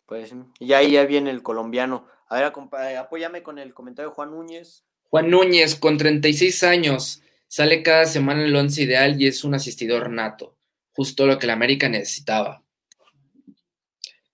Pues, 0.06 0.32
y 0.58 0.72
ahí 0.72 0.92
ya 0.92 1.04
viene 1.04 1.30
el 1.30 1.42
colombiano. 1.42 2.06
A 2.28 2.36
ver, 2.36 2.52
apóyame 2.96 3.42
con 3.42 3.58
el 3.58 3.74
comentario 3.74 4.10
de 4.10 4.14
Juan 4.14 4.30
Núñez. 4.30 4.84
Juan 5.10 5.30
Núñez, 5.30 5.74
con 5.74 5.96
36 5.96 6.62
años, 6.64 7.22
sale 7.46 7.82
cada 7.82 8.06
semana 8.06 8.42
en 8.42 8.48
el 8.48 8.56
once 8.56 8.82
ideal 8.82 9.20
y 9.20 9.26
es 9.26 9.44
un 9.44 9.54
asistidor 9.54 10.10
nato. 10.10 10.56
Justo 10.92 11.26
lo 11.26 11.38
que 11.38 11.46
la 11.46 11.54
América 11.54 11.88
necesitaba. 11.88 12.62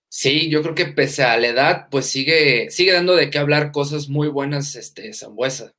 Sí, 0.08 0.48
yo 0.48 0.62
creo 0.62 0.74
que 0.74 0.86
pese 0.86 1.24
a 1.24 1.36
la 1.36 1.48
edad, 1.48 1.88
pues 1.90 2.06
sigue, 2.06 2.70
sigue 2.70 2.92
dando 2.92 3.16
de 3.16 3.30
qué 3.30 3.38
hablar 3.38 3.72
cosas 3.72 4.08
muy 4.08 4.28
buenas, 4.28 4.76
este, 4.76 5.12
Zambuesa. 5.12 5.74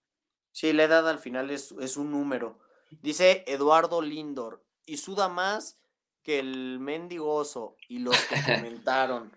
Sí, 0.51 0.73
la 0.73 0.83
edad 0.83 1.09
al 1.09 1.19
final 1.19 1.51
es, 1.51 1.73
es 1.81 1.97
un 1.97 2.11
número. 2.11 2.59
Dice 3.01 3.43
Eduardo 3.47 4.01
Lindor, 4.01 4.63
y 4.85 4.97
suda 4.97 5.29
más 5.29 5.79
que 6.23 6.39
el 6.39 6.79
mendigoso 6.79 7.77
y 7.87 7.99
los 7.99 8.17
que 8.25 8.35
comentaron. 8.55 9.31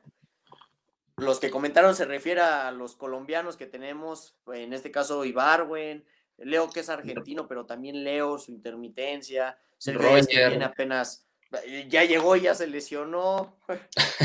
Los 1.18 1.40
que 1.40 1.50
comentaron 1.50 1.94
se 1.94 2.04
refiere 2.04 2.40
a 2.40 2.70
los 2.70 2.96
colombianos 2.96 3.56
que 3.56 3.66
tenemos, 3.66 4.36
en 4.52 4.72
este 4.72 4.90
caso 4.90 5.24
Ibarwen, 5.24 6.04
Leo 6.38 6.70
que 6.70 6.80
es 6.80 6.88
argentino, 6.88 7.48
pero 7.48 7.66
también 7.66 8.04
Leo, 8.04 8.38
su 8.38 8.52
intermitencia, 8.52 9.58
Sergio 9.76 10.14
que 10.14 10.48
tiene 10.48 10.64
apenas 10.64 11.28
eh, 11.64 11.86
ya 11.88 12.04
llegó 12.04 12.36
y 12.36 12.42
ya 12.42 12.54
se 12.54 12.66
lesionó. 12.66 13.58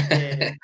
Eh, 0.09 0.57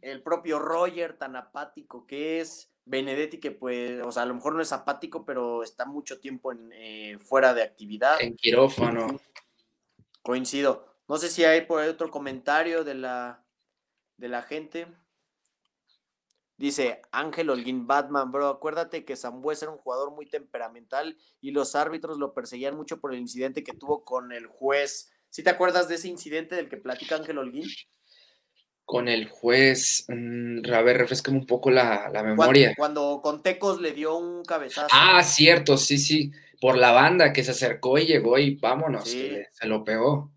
el 0.00 0.22
propio 0.22 0.58
Roger, 0.58 1.16
tan 1.16 1.36
apático 1.36 2.06
que 2.06 2.40
es. 2.40 2.72
Benedetti, 2.86 3.38
que 3.38 3.50
pues, 3.50 4.00
o 4.02 4.10
sea, 4.10 4.22
a 4.22 4.26
lo 4.26 4.34
mejor 4.34 4.54
no 4.54 4.62
es 4.62 4.72
apático, 4.72 5.24
pero 5.24 5.62
está 5.62 5.84
mucho 5.84 6.18
tiempo 6.18 6.50
en, 6.50 6.70
eh, 6.72 7.18
fuera 7.20 7.54
de 7.54 7.62
actividad. 7.62 8.20
En 8.20 8.34
quirófano. 8.36 9.20
Coincido. 10.22 10.86
No 11.08 11.18
sé 11.18 11.28
si 11.28 11.44
hay 11.44 11.62
por 11.62 11.80
ahí 11.80 11.88
otro 11.88 12.10
comentario 12.10 12.82
de 12.82 12.94
la, 12.94 13.44
de 14.16 14.28
la 14.28 14.42
gente. 14.42 14.86
Dice 16.60 17.00
Ángel 17.10 17.50
Holguín 17.50 17.86
Batman, 17.86 18.30
bro, 18.30 18.48
acuérdate 18.48 19.04
que 19.04 19.16
Zambuesa 19.16 19.64
era 19.64 19.72
un 19.72 19.78
jugador 19.78 20.12
muy 20.12 20.26
temperamental 20.26 21.16
y 21.40 21.50
los 21.50 21.74
árbitros 21.74 22.18
lo 22.18 22.34
perseguían 22.34 22.76
mucho 22.76 23.00
por 23.00 23.12
el 23.12 23.20
incidente 23.20 23.64
que 23.64 23.72
tuvo 23.72 24.04
con 24.04 24.30
el 24.30 24.46
juez 24.46 25.10
¿Sí 25.30 25.44
te 25.44 25.50
acuerdas 25.50 25.88
de 25.88 25.94
ese 25.94 26.08
incidente 26.08 26.56
del 26.56 26.68
que 26.68 26.76
platica 26.76 27.14
Ángel 27.14 27.38
Holguín? 27.38 27.68
Con 28.84 29.06
el 29.06 29.28
juez, 29.28 30.04
mm, 30.08 30.62
a 30.72 30.82
ver, 30.82 30.98
refrescame 30.98 31.38
un 31.38 31.46
poco 31.46 31.70
la, 31.70 32.10
memoria. 32.24 32.74
Cuando, 32.76 33.20
con 33.22 33.40
Tecos 33.40 33.80
le 33.80 33.92
dio 33.92 34.16
un 34.16 34.44
cabezazo. 34.44 34.88
Ah, 34.90 35.22
cierto, 35.22 35.76
sí, 35.76 35.98
sí, 35.98 36.32
por 36.60 36.76
la 36.76 36.90
banda 36.90 37.32
que 37.32 37.44
se 37.44 37.52
acercó 37.52 37.96
y 37.98 38.06
llegó 38.06 38.36
y 38.38 38.56
vámonos, 38.56 39.08
se 39.08 39.66
lo 39.66 39.84
pegó. 39.84 40.32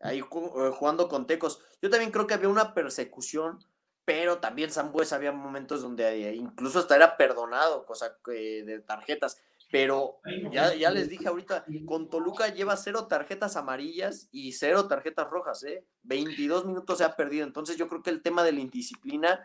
Ahí 0.00 0.20
eh, 0.20 0.70
jugando 0.72 1.08
con 1.08 1.26
Tecos. 1.26 1.60
Yo 1.82 1.90
también 1.90 2.10
creo 2.10 2.26
que 2.26 2.34
había 2.34 2.48
una 2.48 2.72
persecución, 2.72 3.58
pero 4.04 4.38
también 4.38 4.70
Sambuesa 4.70 5.16
había 5.16 5.32
momentos 5.32 5.82
donde 5.82 6.28
eh, 6.28 6.34
incluso 6.34 6.78
hasta 6.78 6.96
era 6.96 7.16
perdonado, 7.16 7.84
cosa 7.86 8.16
de 8.26 8.82
tarjetas. 8.86 9.40
Pero 9.72 10.20
ya, 10.50 10.74
ya 10.74 10.90
les 10.90 11.08
dije 11.08 11.28
ahorita, 11.28 11.64
con 11.86 12.10
Toluca 12.10 12.48
lleva 12.48 12.76
cero 12.76 13.06
tarjetas 13.06 13.56
amarillas 13.56 14.28
y 14.30 14.52
cero 14.52 14.86
tarjetas 14.86 15.30
rojas, 15.30 15.64
¿eh? 15.64 15.86
22 16.02 16.66
minutos 16.66 16.98
se 16.98 17.04
ha 17.04 17.16
perdido. 17.16 17.46
Entonces 17.46 17.78
yo 17.78 17.88
creo 17.88 18.02
que 18.02 18.10
el 18.10 18.20
tema 18.20 18.44
de 18.44 18.52
la 18.52 18.60
indisciplina 18.60 19.42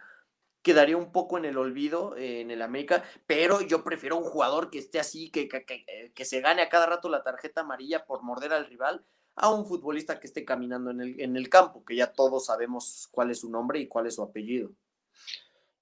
quedaría 0.62 0.98
un 0.98 1.14
poco 1.14 1.38
en 1.38 1.46
el 1.46 1.58
olvido 1.58 2.18
eh, 2.18 2.42
en 2.42 2.52
el 2.52 2.62
América, 2.62 3.06
pero 3.26 3.62
yo 3.62 3.86
prefiero 3.86 4.18
un 4.18 4.26
jugador 4.26 4.70
que 4.70 4.80
esté 4.80 5.00
así, 5.00 5.32
que, 5.32 5.48
que, 5.48 5.64
que, 5.64 6.12
que, 6.14 6.26
se 6.26 6.42
gane 6.42 6.62
a 6.62 6.68
cada 6.68 6.88
rato 6.88 7.08
la 7.08 7.24
tarjeta 7.24 7.62
amarilla 7.62 8.06
por 8.06 8.22
morder 8.22 8.52
al 8.52 8.66
rival, 8.66 9.06
a 9.38 9.52
un 9.52 9.66
futbolista 9.66 10.20
que 10.20 10.28
esté 10.28 10.44
caminando 10.44 10.90
en 10.92 11.00
el, 11.00 11.22
en 11.22 11.38
el 11.38 11.48
campo, 11.48 11.86
que 11.86 11.96
ya 11.96 12.08
todos 12.08 12.48
sabemos 12.48 13.08
cuál 13.12 13.30
es 13.30 13.40
su 13.40 13.50
nombre 13.50 13.80
y 13.80 13.88
cuál 13.88 14.08
es 14.08 14.16
su 14.16 14.24
apellido. 14.24 14.72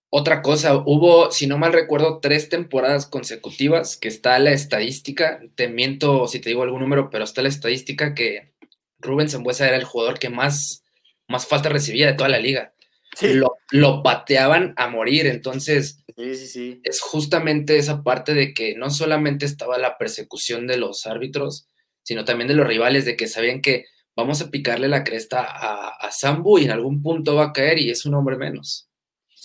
Otra 0.09 0.41
cosa, 0.41 0.75
hubo, 0.75 1.31
si 1.31 1.47
no 1.47 1.57
mal 1.57 1.73
recuerdo, 1.73 2.19
tres 2.19 2.49
temporadas 2.49 3.05
consecutivas 3.05 3.97
que 3.97 4.09
está 4.09 4.37
la 4.39 4.51
estadística, 4.51 5.41
te 5.55 5.69
miento 5.69 6.27
si 6.27 6.39
te 6.39 6.49
digo 6.49 6.63
algún 6.63 6.81
número, 6.81 7.09
pero 7.09 7.23
está 7.23 7.41
la 7.41 7.49
estadística 7.49 8.13
que 8.13 8.53
Rubén 8.99 9.29
Zambuesa 9.29 9.67
era 9.67 9.77
el 9.77 9.83
jugador 9.85 10.19
que 10.19 10.29
más, 10.29 10.83
más 11.27 11.47
falta 11.47 11.69
recibía 11.69 12.07
de 12.07 12.13
toda 12.13 12.29
la 12.29 12.39
liga. 12.39 12.73
Lo, 13.21 13.55
lo, 13.71 14.03
pateaban 14.03 14.73
a 14.75 14.89
morir, 14.89 15.25
entonces 15.27 16.03
es 16.17 16.99
justamente 17.01 17.77
esa 17.77 18.03
parte 18.03 18.33
de 18.33 18.53
que 18.53 18.75
no 18.75 18.89
solamente 18.89 19.45
estaba 19.45 19.77
la 19.77 19.97
persecución 19.97 20.67
de 20.67 20.77
los 20.77 21.05
árbitros, 21.07 21.69
sino 22.05 22.23
también 22.23 22.47
de 22.47 22.53
los 22.53 22.65
rivales, 22.65 23.03
de 23.03 23.17
que 23.17 23.27
sabían 23.27 23.61
que 23.61 23.87
vamos 24.15 24.41
a 24.41 24.49
picarle 24.49 24.87
la 24.87 25.03
cresta 25.03 25.43
a, 25.43 25.89
a 25.89 26.11
Sambu 26.11 26.59
y 26.59 26.63
en 26.63 26.71
algún 26.71 27.01
punto 27.01 27.35
va 27.35 27.47
a 27.47 27.53
caer 27.53 27.79
y 27.79 27.89
es 27.89 28.05
un 28.05 28.13
hombre 28.13 28.37
menos. 28.37 28.89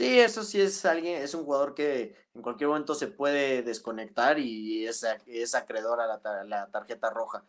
Sí, 0.01 0.19
eso 0.19 0.45
sí 0.45 0.61
es 0.61 0.85
alguien, 0.85 1.21
es 1.21 1.35
un 1.35 1.45
jugador 1.45 1.75
que 1.75 2.15
en 2.35 2.43
cualquier 2.43 2.69
momento 2.69 2.95
se 2.95 3.09
puede 3.09 3.63
desconectar 3.63 4.39
y 4.39 4.87
es, 4.87 5.05
es 5.27 5.55
acreedor 5.55 6.01
a 6.01 6.07
la, 6.07 6.71
tarjeta 6.71 7.11
roja. 7.11 7.45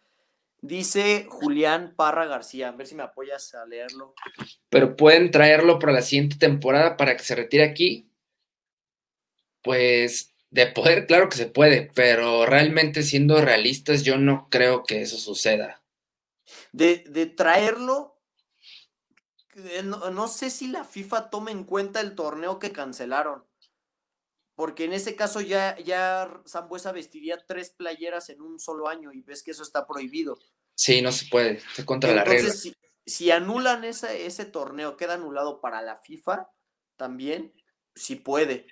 Dice 0.59 1.27
Julián 1.29 1.93
Parra 1.95 2.25
García, 2.25 2.69
a 2.69 2.71
ver 2.71 2.87
si 2.87 2.95
me 2.95 3.03
apoyas 3.03 3.53
a 3.55 3.65
leerlo. 3.65 4.13
Pero 4.69 4.95
pueden 4.95 5.31
traerlo 5.31 5.79
para 5.79 5.93
la 5.93 6.01
siguiente 6.01 6.37
temporada 6.37 6.97
para 6.97 7.15
que 7.15 7.23
se 7.23 7.35
retire 7.35 7.63
aquí. 7.63 8.11
Pues 9.63 10.33
de 10.51 10.67
poder, 10.67 11.07
claro 11.07 11.29
que 11.29 11.37
se 11.37 11.47
puede, 11.47 11.89
pero 11.95 12.45
realmente 12.45 13.03
siendo 13.03 13.41
realistas, 13.41 14.03
yo 14.03 14.17
no 14.17 14.49
creo 14.49 14.83
que 14.83 15.01
eso 15.01 15.17
suceda. 15.17 15.81
De, 16.73 17.05
de 17.07 17.25
traerlo, 17.25 18.21
eh, 19.55 19.81
no, 19.83 20.27
sé 20.27 20.49
si 20.49 20.67
la 20.67 20.83
FIFA 20.83 21.29
toma 21.29 21.51
en 21.51 21.63
cuenta 21.63 22.01
el 22.01 22.15
torneo 22.15 22.59
que 22.59 22.73
cancelaron. 22.73 23.45
Porque 24.55 24.83
en 24.83 24.91
ese 24.91 25.15
caso 25.15 25.39
ya, 25.39 25.77
ya 25.79 26.29
Zambuesa 26.45 26.91
vestiría 26.91 27.43
tres 27.47 27.69
playeras 27.69 28.29
en 28.29 28.41
un 28.41 28.59
solo 28.59 28.89
año 28.89 29.13
y 29.13 29.21
ves 29.21 29.43
que 29.43 29.51
eso 29.51 29.63
está 29.63 29.87
prohibido. 29.87 30.37
Sí, 30.75 31.01
no 31.01 31.13
se 31.13 31.27
puede, 31.27 31.61
se 31.73 31.85
contra 31.85 32.13
la 32.13 32.25
regla. 32.25 32.51
Si, 32.51 32.75
si 33.05 33.31
anulan 33.31 33.85
ese, 33.85 34.25
ese 34.25 34.43
torneo, 34.43 34.97
queda 34.97 35.13
anulado 35.13 35.61
para 35.61 35.81
la 35.81 35.97
FIFA 35.97 36.49
también, 36.97 37.53
sí 37.95 38.17
puede. 38.17 38.67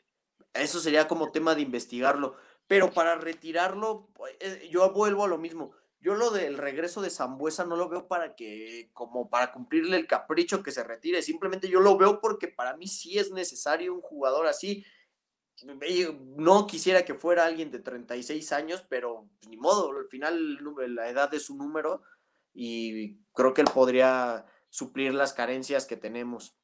Eso 0.53 0.79
sería 0.79 1.07
como 1.07 1.31
tema 1.31 1.55
de 1.55 1.61
investigarlo. 1.61 2.35
Pero 2.67 2.91
para 2.91 3.15
retirarlo, 3.15 4.09
eh, 4.39 4.69
yo 4.71 4.91
vuelvo 4.91 5.23
a 5.23 5.27
lo 5.27 5.37
mismo 5.37 5.73
yo 6.01 6.15
lo 6.15 6.31
del 6.31 6.57
regreso 6.57 7.01
de 7.01 7.09
Zambuesa 7.09 7.65
no 7.65 7.75
lo 7.75 7.89
veo 7.89 8.07
para 8.07 8.35
que, 8.35 8.89
como 8.93 9.29
para 9.29 9.51
cumplirle 9.51 9.97
el 9.97 10.07
capricho 10.07 10.63
que 10.63 10.71
se 10.71 10.83
retire, 10.83 11.21
simplemente 11.21 11.67
yo 11.67 11.81
lo 11.81 11.97
veo 11.97 12.21
porque 12.21 12.47
para 12.47 12.77
mí 12.77 12.87
sí 12.87 13.19
es 13.19 13.31
necesario 13.31 13.93
un 13.93 14.01
jugador 14.01 14.47
así. 14.47 14.85
No 16.37 16.67
quisiera 16.67 17.03
que 17.03 17.15
fuera 17.15 17.45
alguien 17.45 17.69
de 17.69 17.79
36 17.79 18.53
años, 18.53 18.85
pero 18.87 19.27
ni 19.49 19.57
modo, 19.57 19.91
al 19.91 20.07
final 20.07 20.57
la 20.95 21.09
edad 21.09 21.33
es 21.33 21.49
un 21.49 21.57
número. 21.57 22.01
y 22.53 23.17
creo 23.33 23.53
que 23.53 23.61
él 23.61 23.69
podría 23.73 24.45
suplir 24.69 25.13
las 25.13 25.33
carencias 25.33 25.85
que 25.85 25.97
tenemos. 25.97 26.55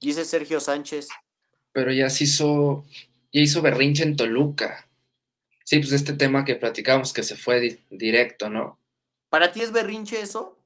Dice 0.00 0.24
Sergio 0.24 0.60
Sánchez. 0.60 1.08
Pero 1.76 1.92
ya 1.92 2.08
se 2.08 2.24
hizo, 2.24 2.86
ya 3.30 3.42
hizo 3.42 3.60
berrinche 3.60 4.02
en 4.02 4.16
Toluca. 4.16 4.88
Sí, 5.62 5.78
pues 5.78 5.92
este 5.92 6.14
tema 6.14 6.42
que 6.46 6.54
platicamos 6.54 7.12
que 7.12 7.22
se 7.22 7.36
fue 7.36 7.82
directo, 7.90 8.48
¿no? 8.48 8.80
¿Para 9.28 9.52
ti 9.52 9.60
es 9.60 9.72
berrinche 9.72 10.22
eso? 10.22 10.58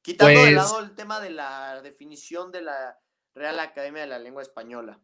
Quitando 0.00 0.40
de 0.40 0.46
pues 0.46 0.54
lado 0.54 0.80
el 0.80 0.94
tema 0.94 1.20
de 1.20 1.28
la 1.28 1.82
definición 1.82 2.50
de 2.50 2.62
la 2.62 2.98
Real 3.34 3.60
Academia 3.60 4.00
de 4.00 4.08
la 4.08 4.18
Lengua 4.18 4.40
Española. 4.40 4.98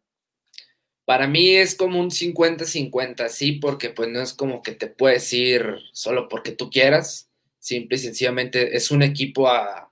Para 1.05 1.27
mí 1.27 1.51
es 1.51 1.75
como 1.75 1.99
un 1.99 2.09
50-50, 2.09 3.29
sí, 3.29 3.51
porque 3.51 3.91
pues 3.91 4.09
no 4.09 4.19
es 4.19 4.33
como 4.33 4.63
que 4.63 4.71
te 4.71 4.87
puedes 4.87 5.31
ir 5.31 5.77
solo 5.91 6.27
porque 6.27 6.53
tú 6.53 6.71
quieras, 6.71 7.29
simple 7.59 7.97
y 7.97 7.99
sencillamente 7.99 8.75
es 8.75 8.89
un 8.89 9.03
equipo 9.03 9.47
a, 9.47 9.91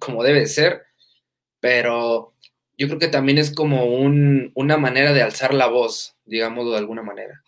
como 0.00 0.22
debe 0.22 0.46
ser, 0.48 0.84
pero 1.60 2.33
yo 2.76 2.86
creo 2.88 2.98
que 2.98 3.08
también 3.08 3.38
es 3.38 3.54
como 3.54 3.84
una 3.84 4.76
manera 4.76 5.12
de 5.12 5.22
alzar 5.22 5.54
la 5.54 5.66
voz, 5.66 6.16
digámoslo 6.24 6.72
de 6.72 6.78
alguna 6.78 7.02
manera. 7.02 7.42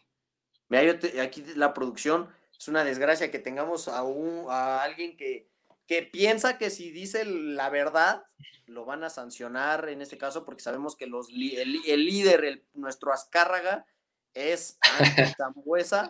Mira, 0.69 0.99
aquí 1.23 1.45
la 1.55 1.75
producción 1.75 2.29
es 2.59 2.69
una 2.69 2.85
desgracia 2.85 3.31
que 3.31 3.39
tengamos 3.39 3.89
a, 3.89 4.03
un, 4.03 4.47
a 4.49 4.83
alguien 4.83 5.17
que, 5.17 5.49
que 5.87 6.03
piensa 6.03 6.59
que 6.59 6.71
si 6.71 6.91
dice 6.91 7.25
la 7.25 7.71
verdad, 7.71 8.25
lo 8.67 8.85
van 8.85 9.05
a 9.05 9.11
sancionar 9.11 9.89
en 9.89 10.03
este 10.03 10.19
caso, 10.19 10.45
porque 10.45 10.63
sabemos 10.63 10.97
que 10.97 11.07
los, 11.07 11.29
el, 11.29 12.07
líder, 12.07 12.45
el, 12.45 12.65
nuestro 12.75 13.13
Azcárraga, 13.13 13.87
es 14.35 14.79
Zambuesa 15.39 16.09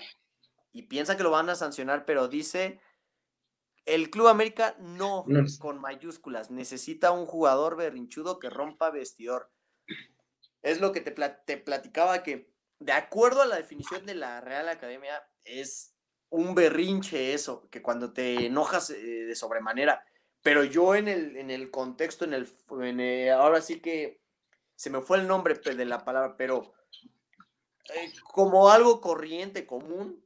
y 0.73 0.83
piensa 0.83 1.17
que 1.17 1.23
lo 1.23 1.31
van 1.31 1.49
a 1.49 1.55
sancionar, 1.55 2.05
pero 2.05 2.29
dice 2.29 2.81
el 3.87 4.11
Club 4.11 4.27
América 4.27 4.77
no, 4.81 5.25
con 5.61 5.81
mayúsculas, 5.81 6.51
necesita 6.51 7.13
un 7.13 7.25
jugador 7.25 7.77
berrinchudo 7.77 8.39
que 8.39 8.51
rompa 8.51 8.91
vestidor. 8.91 9.51
Es 10.63 10.81
lo 10.81 10.93
que 10.93 11.01
te, 11.01 11.13
te 11.13 11.57
platicaba 11.57 12.25
que, 12.25 12.53
de 12.81 12.93
acuerdo 12.93 13.43
a 13.43 13.47
la 13.47 13.57
definición 13.57 14.05
de 14.05 14.17
la 14.17 14.41
Real 14.41 14.69
Academia, 14.69 15.23
es 15.45 15.95
un 16.31 16.55
berrinche 16.57 17.33
eso, 17.33 17.69
que 17.71 17.81
cuando 17.81 18.13
te 18.13 18.47
enojas 18.47 18.91
eh, 18.91 18.97
de 18.97 19.37
sobremanera. 19.37 20.05
Pero 20.43 20.65
yo 20.65 20.95
en 20.97 21.07
el, 21.07 21.37
en 21.37 21.51
el 21.51 21.71
contexto, 21.71 22.25
en 22.25 22.35
el, 22.35 22.53
eh, 23.01 23.31
ahora 23.31 23.61
sí 23.63 23.81
que 23.81 24.21
se 24.75 24.91
me 24.91 25.01
fue 25.01 25.19
el 25.19 25.29
nombre 25.29 25.55
de 25.55 25.85
la 25.85 26.05
palabra, 26.05 26.37
pero 26.37 26.75
eh, 27.95 28.13
como 28.33 28.69
algo 28.69 29.01
corriente, 29.01 29.67
común, 29.67 30.26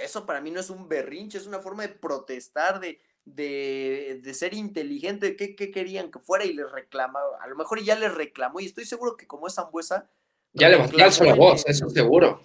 eso 0.00 0.26
para 0.26 0.40
mí 0.40 0.50
no 0.50 0.60
es 0.60 0.70
un 0.70 0.88
berrinche, 0.88 1.38
es 1.38 1.46
una 1.46 1.60
forma 1.60 1.82
de 1.82 1.90
protestar, 1.90 2.80
de, 2.80 3.00
de, 3.24 4.34
ser 4.34 4.54
inteligente. 4.54 5.36
¿Qué, 5.36 5.54
querían 5.54 6.10
que 6.10 6.18
fuera? 6.18 6.44
Y 6.44 6.52
les 6.52 6.70
reclamaba, 6.70 7.42
a 7.42 7.46
lo 7.46 7.56
mejor 7.56 7.82
ya 7.82 7.98
les 7.98 8.14
reclamó, 8.14 8.60
y 8.60 8.66
estoy 8.66 8.84
seguro 8.84 9.16
que 9.16 9.26
como 9.26 9.46
es 9.46 9.54
Zambuesa. 9.54 10.10
Ya 10.52 10.68
le 10.68 10.76
bastó 10.76 11.24
la 11.24 11.34
voz, 11.34 11.64
eso 11.66 11.88
seguro. 11.90 12.40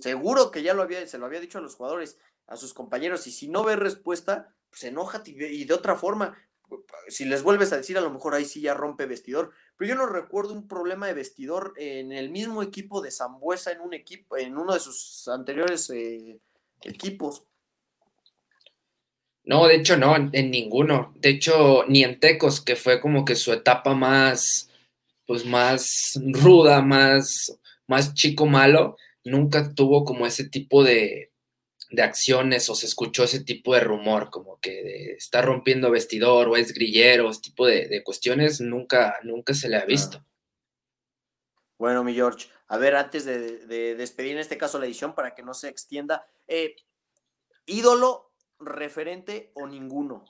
Seguro 0.00 0.50
que 0.50 0.62
ya 0.62 0.74
lo 0.74 0.82
había, 0.82 1.06
se 1.06 1.18
lo 1.18 1.26
había 1.26 1.40
dicho 1.40 1.58
a 1.58 1.62
los 1.62 1.74
jugadores, 1.74 2.18
a 2.46 2.56
sus 2.56 2.74
compañeros, 2.74 3.26
y 3.26 3.30
si 3.30 3.48
no 3.48 3.64
ve 3.64 3.76
respuesta, 3.76 4.54
pues 4.70 4.84
enójate 4.84 5.30
y 5.30 5.64
de 5.64 5.74
otra 5.74 5.96
forma. 5.96 6.36
Si 7.08 7.24
les 7.24 7.44
vuelves 7.44 7.72
a 7.72 7.76
decir, 7.76 7.96
a 7.96 8.00
lo 8.00 8.10
mejor 8.10 8.34
ahí 8.34 8.44
sí 8.44 8.60
ya 8.60 8.74
rompe 8.74 9.06
vestidor. 9.06 9.52
Pero 9.76 9.90
yo 9.90 9.94
no 9.94 10.06
recuerdo 10.06 10.52
un 10.52 10.66
problema 10.66 11.06
de 11.06 11.14
vestidor 11.14 11.74
en 11.76 12.10
el 12.10 12.30
mismo 12.30 12.62
equipo 12.62 13.00
de 13.00 13.12
Zambuesa, 13.12 13.70
en 13.70 13.80
un 13.80 13.94
equipo, 13.94 14.36
en 14.36 14.58
uno 14.58 14.74
de 14.74 14.80
sus 14.80 15.28
anteriores 15.28 15.88
eh, 15.90 16.40
equipos. 16.82 17.42
No, 19.44 19.66
de 19.68 19.76
hecho 19.76 19.96
no, 19.96 20.16
en, 20.16 20.50
ninguno. 20.50 21.12
De 21.16 21.30
hecho, 21.30 21.84
ni 21.86 22.02
en 22.02 22.18
Tecos, 22.18 22.60
que 22.60 22.74
fue 22.74 23.00
como 23.00 23.24
que 23.24 23.36
su 23.36 23.52
etapa 23.52 23.94
más, 23.94 24.68
pues 25.26 25.44
más 25.44 26.18
ruda, 26.32 26.82
más, 26.82 27.56
más 27.86 28.14
chico 28.14 28.46
malo, 28.46 28.96
nunca 29.24 29.72
tuvo 29.74 30.04
como 30.04 30.26
ese 30.26 30.48
tipo 30.48 30.82
de, 30.82 31.30
de 31.90 32.02
acciones 32.02 32.68
o 32.68 32.74
se 32.74 32.86
escuchó 32.86 33.24
ese 33.24 33.44
tipo 33.44 33.74
de 33.74 33.80
rumor, 33.80 34.30
como 34.30 34.58
que 34.60 35.12
está 35.12 35.42
rompiendo 35.42 35.90
vestidor 35.90 36.48
o 36.48 36.56
es 36.56 36.72
grillero, 36.72 37.30
ese 37.30 37.40
tipo 37.40 37.66
de, 37.66 38.02
cuestiones, 38.04 38.60
nunca, 38.60 39.18
nunca 39.22 39.54
se 39.54 39.68
le 39.68 39.76
ha 39.76 39.84
visto. 39.84 40.24
Bueno, 41.78 42.02
mi 42.02 42.14
George, 42.14 42.48
a 42.68 42.78
ver, 42.78 42.96
antes 42.96 43.24
de, 43.24 43.94
despedir 43.94 44.32
en 44.32 44.38
este 44.38 44.58
caso 44.58 44.78
la 44.78 44.86
edición 44.86 45.14
para 45.14 45.34
que 45.34 45.42
no 45.42 45.54
se 45.54 45.68
extienda, 45.68 46.26
eh, 46.48 46.76
ídolo, 47.66 48.32
referente 48.58 49.52
o 49.54 49.66
ninguno. 49.66 50.24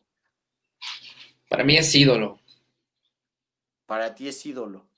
Para 1.49 1.65
mí 1.65 1.77
es 1.77 1.95
ídolo. 1.95 2.41
Para 3.87 4.15
ti 4.15 4.29
es 4.29 4.45
ídolo. 4.45 4.89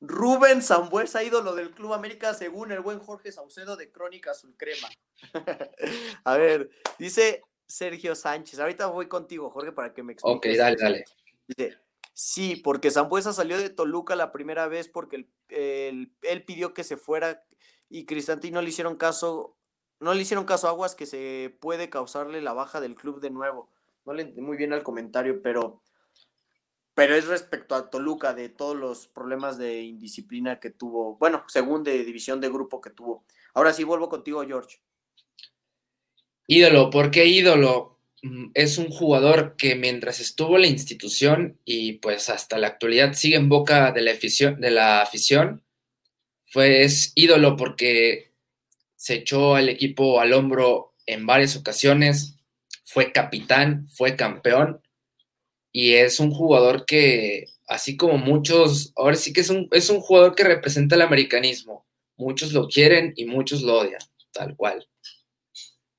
Rubén 0.00 0.62
Zambuesa, 0.62 1.22
ídolo 1.22 1.54
del 1.54 1.72
Club 1.72 1.92
América, 1.92 2.32
según 2.34 2.72
el 2.72 2.80
buen 2.80 3.00
Jorge 3.00 3.32
Saucedo 3.32 3.76
de 3.76 3.90
Crónica 3.90 4.30
Azul 4.30 4.54
Crema. 4.56 4.88
a 6.24 6.36
ver, 6.36 6.70
dice 6.98 7.42
Sergio 7.66 8.14
Sánchez. 8.14 8.58
Ahorita 8.60 8.86
voy 8.86 9.06
contigo, 9.06 9.50
Jorge, 9.50 9.72
para 9.72 9.92
que 9.92 10.02
me 10.02 10.12
expliques. 10.14 10.36
Ok, 10.36 10.56
dale, 10.56 10.76
dale. 10.76 11.04
Dice, 11.46 11.78
sí, 12.18 12.56
porque 12.56 12.90
Zambuesa 12.90 13.32
salió 13.32 13.58
de 13.58 13.70
Toluca 13.70 14.16
la 14.16 14.32
primera 14.32 14.66
vez 14.66 14.88
porque 14.88 15.28
él 15.48 16.44
pidió 16.44 16.74
que 16.74 16.82
se 16.82 16.96
fuera 16.96 17.44
y 17.88 18.06
Cristantino 18.06 18.56
no 18.56 18.62
le 18.62 18.70
hicieron 18.70 18.96
caso, 18.96 19.56
no 20.00 20.12
le 20.12 20.22
hicieron 20.22 20.44
caso 20.44 20.66
a 20.66 20.70
Aguas 20.70 20.96
que 20.96 21.06
se 21.06 21.56
puede 21.60 21.88
causarle 21.90 22.42
la 22.42 22.52
baja 22.54 22.80
del 22.80 22.96
club 22.96 23.20
de 23.20 23.30
nuevo. 23.30 23.70
No 24.04 24.14
le 24.14 24.22
entendí 24.22 24.42
muy 24.42 24.56
bien 24.56 24.72
al 24.72 24.82
comentario, 24.82 25.42
pero 25.42 25.80
pero 26.94 27.14
es 27.14 27.28
respecto 27.28 27.76
a 27.76 27.88
Toluca, 27.90 28.34
de 28.34 28.48
todos 28.48 28.76
los 28.76 29.06
problemas 29.06 29.56
de 29.56 29.82
indisciplina 29.82 30.58
que 30.58 30.70
tuvo, 30.70 31.16
bueno, 31.18 31.44
según 31.46 31.84
de 31.84 32.02
división 32.02 32.40
de 32.40 32.48
grupo 32.48 32.80
que 32.80 32.90
tuvo. 32.90 33.24
Ahora 33.54 33.72
sí, 33.72 33.84
vuelvo 33.84 34.08
contigo, 34.08 34.44
George. 34.44 34.80
Ídolo, 36.48 36.90
¿por 36.90 37.12
qué 37.12 37.26
ídolo? 37.26 37.97
Mm, 38.22 38.50
es 38.54 38.78
un 38.78 38.90
jugador 38.90 39.56
que 39.56 39.74
mientras 39.76 40.20
estuvo 40.20 40.56
en 40.56 40.62
la 40.62 40.68
institución 40.68 41.58
y 41.64 41.94
pues 41.94 42.28
hasta 42.30 42.58
la 42.58 42.68
actualidad 42.68 43.12
sigue 43.14 43.36
en 43.36 43.48
boca 43.48 43.92
de 43.92 44.02
la 44.02 44.12
afición, 44.12 44.60
de 44.60 44.70
la 44.70 45.02
afición 45.02 45.62
fue, 46.46 46.82
es 46.82 47.12
ídolo 47.14 47.56
porque 47.56 48.32
se 48.96 49.14
echó 49.16 49.54
al 49.54 49.68
equipo 49.68 50.20
al 50.20 50.32
hombro 50.32 50.94
en 51.06 51.26
varias 51.26 51.56
ocasiones, 51.56 52.36
fue 52.84 53.12
capitán, 53.12 53.86
fue 53.88 54.16
campeón 54.16 54.82
y 55.72 55.94
es 55.94 56.20
un 56.20 56.32
jugador 56.32 56.86
que, 56.86 57.46
así 57.68 57.96
como 57.96 58.18
muchos, 58.18 58.92
ahora 58.96 59.16
sí 59.16 59.32
que 59.32 59.42
es 59.42 59.50
un, 59.50 59.68
es 59.72 59.90
un 59.90 60.00
jugador 60.00 60.34
que 60.34 60.44
representa 60.44 60.96
el 60.96 61.02
americanismo. 61.02 61.86
Muchos 62.16 62.52
lo 62.52 62.66
quieren 62.66 63.12
y 63.16 63.26
muchos 63.26 63.62
lo 63.62 63.78
odian, 63.78 64.00
tal 64.32 64.56
cual. 64.56 64.88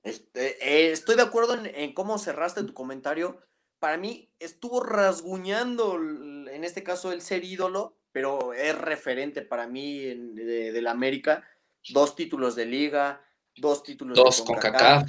Este, 0.03 0.57
eh, 0.65 0.91
estoy 0.91 1.15
de 1.15 1.23
acuerdo 1.23 1.57
en, 1.63 1.93
cómo 1.93 2.17
cerraste 2.17 2.63
tu 2.63 2.73
comentario. 2.73 3.41
Para 3.79 3.97
mí 3.97 4.29
estuvo 4.39 4.81
rasguñando, 4.81 5.95
en 5.95 6.63
este 6.63 6.83
caso, 6.83 7.11
el 7.11 7.21
ser 7.21 7.43
ídolo, 7.43 7.97
pero 8.11 8.53
es 8.53 8.77
referente 8.77 9.41
para 9.41 9.67
mí 9.67 9.99
de, 9.99 10.81
la 10.81 10.91
América. 10.91 11.47
Dos 11.89 12.15
títulos 12.15 12.55
de 12.55 12.65
liga, 12.65 13.21
dos 13.55 13.83
títulos 13.83 14.17
dos 14.17 14.45
de 14.45 14.53
con 14.53 15.05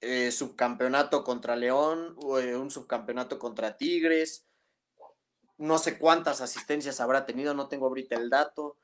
eh, 0.00 0.30
subcampeonato 0.30 1.24
contra 1.24 1.56
León, 1.56 2.16
eh, 2.40 2.56
un 2.56 2.70
subcampeonato 2.70 3.38
contra 3.38 3.76
Tigres, 3.76 4.44
no 5.56 5.78
sé 5.78 5.98
cuántas 5.98 6.40
asistencias 6.40 7.00
habrá 7.00 7.24
tenido, 7.24 7.54
no 7.54 7.68
tengo 7.68 7.86
ahorita 7.86 8.16
el 8.16 8.28
dato. 8.28 8.76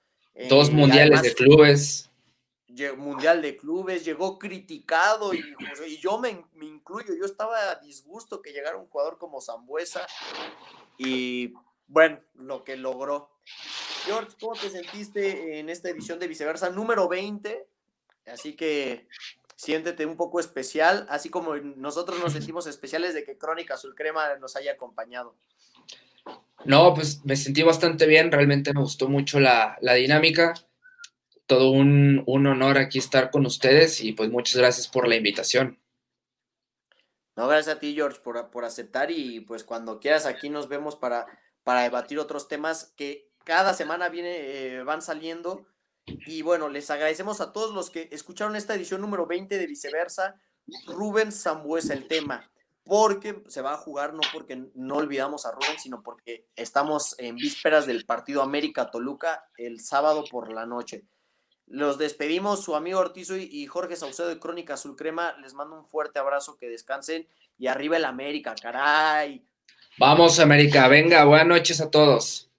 Dos 0.49 0.71
mundiales 0.71 1.23
de 1.23 1.35
clubes. 1.35 2.10
Mundial 2.97 3.43
de 3.43 3.57
clubes, 3.57 4.05
llegó 4.05 4.39
criticado 4.39 5.35
y, 5.35 5.43
yo 6.01 6.19
me, 6.19 6.45
incluyo, 6.61 7.15
yo 7.15 7.25
estaba 7.25 7.71
a 7.71 7.75
disgusto 7.77 8.41
que 8.41 8.53
llegara 8.53 8.77
un 8.77 8.87
jugador 8.87 9.19
como 9.19 9.41
Zambuesa 9.41 10.07
y 10.99 11.53
bueno, 11.89 12.21
lo 12.35 12.63
que 12.65 12.77
logró. 12.77 13.31
George, 14.05 14.37
¿cómo 14.41 14.55
te 14.55 14.71
sentiste 14.71 15.59
en 15.59 15.69
esta 15.69 15.91
edición 15.91 16.19
de 16.19 16.29
viceversa 16.29 16.71
número 16.71 17.09
20? 17.09 17.67
Así 18.27 18.55
que 18.55 19.09
siéntete 19.57 20.07
un 20.07 20.17
poco 20.17 20.41
especial, 20.41 21.07
así 21.11 21.29
como 21.29 21.57
nosotros 21.57 22.19
nos 22.21 22.33
sentimos 22.33 22.67
especiales 22.67 23.15
de 23.15 23.25
que 23.25 23.37
Crónica 23.37 23.75
Azul 23.75 23.95
Crema 23.95 24.37
nos 24.37 24.57
haya 24.57 24.73
acompañado. 24.73 25.35
No, 26.65 26.95
pues 26.95 27.25
me 27.25 27.37
sentí 27.37 27.63
bastante 27.63 28.07
bien, 28.07 28.31
realmente 28.31 28.73
me 28.73 28.81
gustó 28.81 29.09
mucho 29.09 29.41
la, 29.41 29.77
dinámica. 29.81 30.55
Todo 31.51 31.73
un, 31.73 32.23
honor 32.29 32.79
aquí 32.79 33.01
estar 33.01 33.33
con 33.33 33.45
ustedes 33.45 34.03
y 34.03 34.13
pues 34.13 34.31
muchas 34.31 34.55
gracias 34.55 34.87
por 34.87 35.09
la 35.09 35.17
invitación. 35.17 35.81
No, 37.35 37.49
gracias 37.49 37.75
a 37.75 37.81
ti, 37.81 37.93
George, 37.93 38.21
por, 38.21 38.65
aceptar 38.65 39.11
y 39.11 39.41
pues 39.41 39.65
cuando 39.65 39.99
quieras 39.99 40.27
aquí 40.27 40.49
nos 40.49 40.69
vemos 40.69 40.95
para, 40.95 41.27
para 41.65 41.83
debatir 41.83 42.21
otros 42.21 42.47
temas 42.47 42.93
que 42.97 43.33
cada 43.43 43.75
semana 43.75 44.09
viene, 44.11 44.37
eh, 44.37 44.85
van 44.85 45.03
saliendo 45.03 45.67
y 46.07 46.43
bueno, 46.43 46.69
les 46.69 46.89
agradecemos 46.89 47.41
a 47.41 47.53
todos 47.53 47.75
los 47.75 47.91
que 47.91 48.09
escucharon 48.13 48.55
esta 48.55 48.77
edición 48.77 49.01
número 49.01 49.27
20 49.27 49.59
de 49.59 49.67
Viceversa. 49.67 50.41
Rubén 50.87 51.33
Zambuesa 51.33 51.95
el 51.95 52.07
tema, 52.07 52.49
porque 52.85 53.43
se 53.49 53.61
va 53.61 53.75
a 53.75 53.79
jugar 53.79 54.15
no 54.15 54.21
porque 54.33 54.69
no 54.77 54.99
olvidamos 54.99 55.47
a 55.47 55.51
Rubén, 55.51 55.81
sino 55.81 56.01
porque 56.01 56.47
estamos 56.55 57.17
en 57.19 57.35
vísperas 57.35 57.89
del 57.89 58.07
partido 58.07 58.41
América-Toluca 58.41 59.43
el 59.57 59.81
sábado 59.81 60.23
por 60.31 60.53
la 60.53 60.65
noche. 60.65 61.09
Los 61.71 61.99
despedimos, 61.99 62.65
su 62.65 62.75
amigo 62.75 62.99
Ortizo 62.99 63.37
y 63.37 63.65
Jorge 63.67 63.95
Saucedo 63.95 64.29
de 64.29 64.41
Crónica 64.41 64.75
Azul 64.75 64.97
Crema. 64.97 65.37
Les 65.41 65.55
mando 65.55 65.77
un 65.77 65.87
fuerte 65.87 66.19
abrazo, 66.19 66.57
que 66.59 66.69
descansen 66.69 67.29
y 67.59 67.69
arriba 67.69 67.97
el 67.97 68.05
América, 68.05 68.57
caray. 68.61 69.45
Vamos, 69.97 70.41
América, 70.41 70.89
venga, 70.89 71.25
buenas 71.25 71.47
noches 71.47 71.81
a 71.81 71.89
todos. 71.89 72.50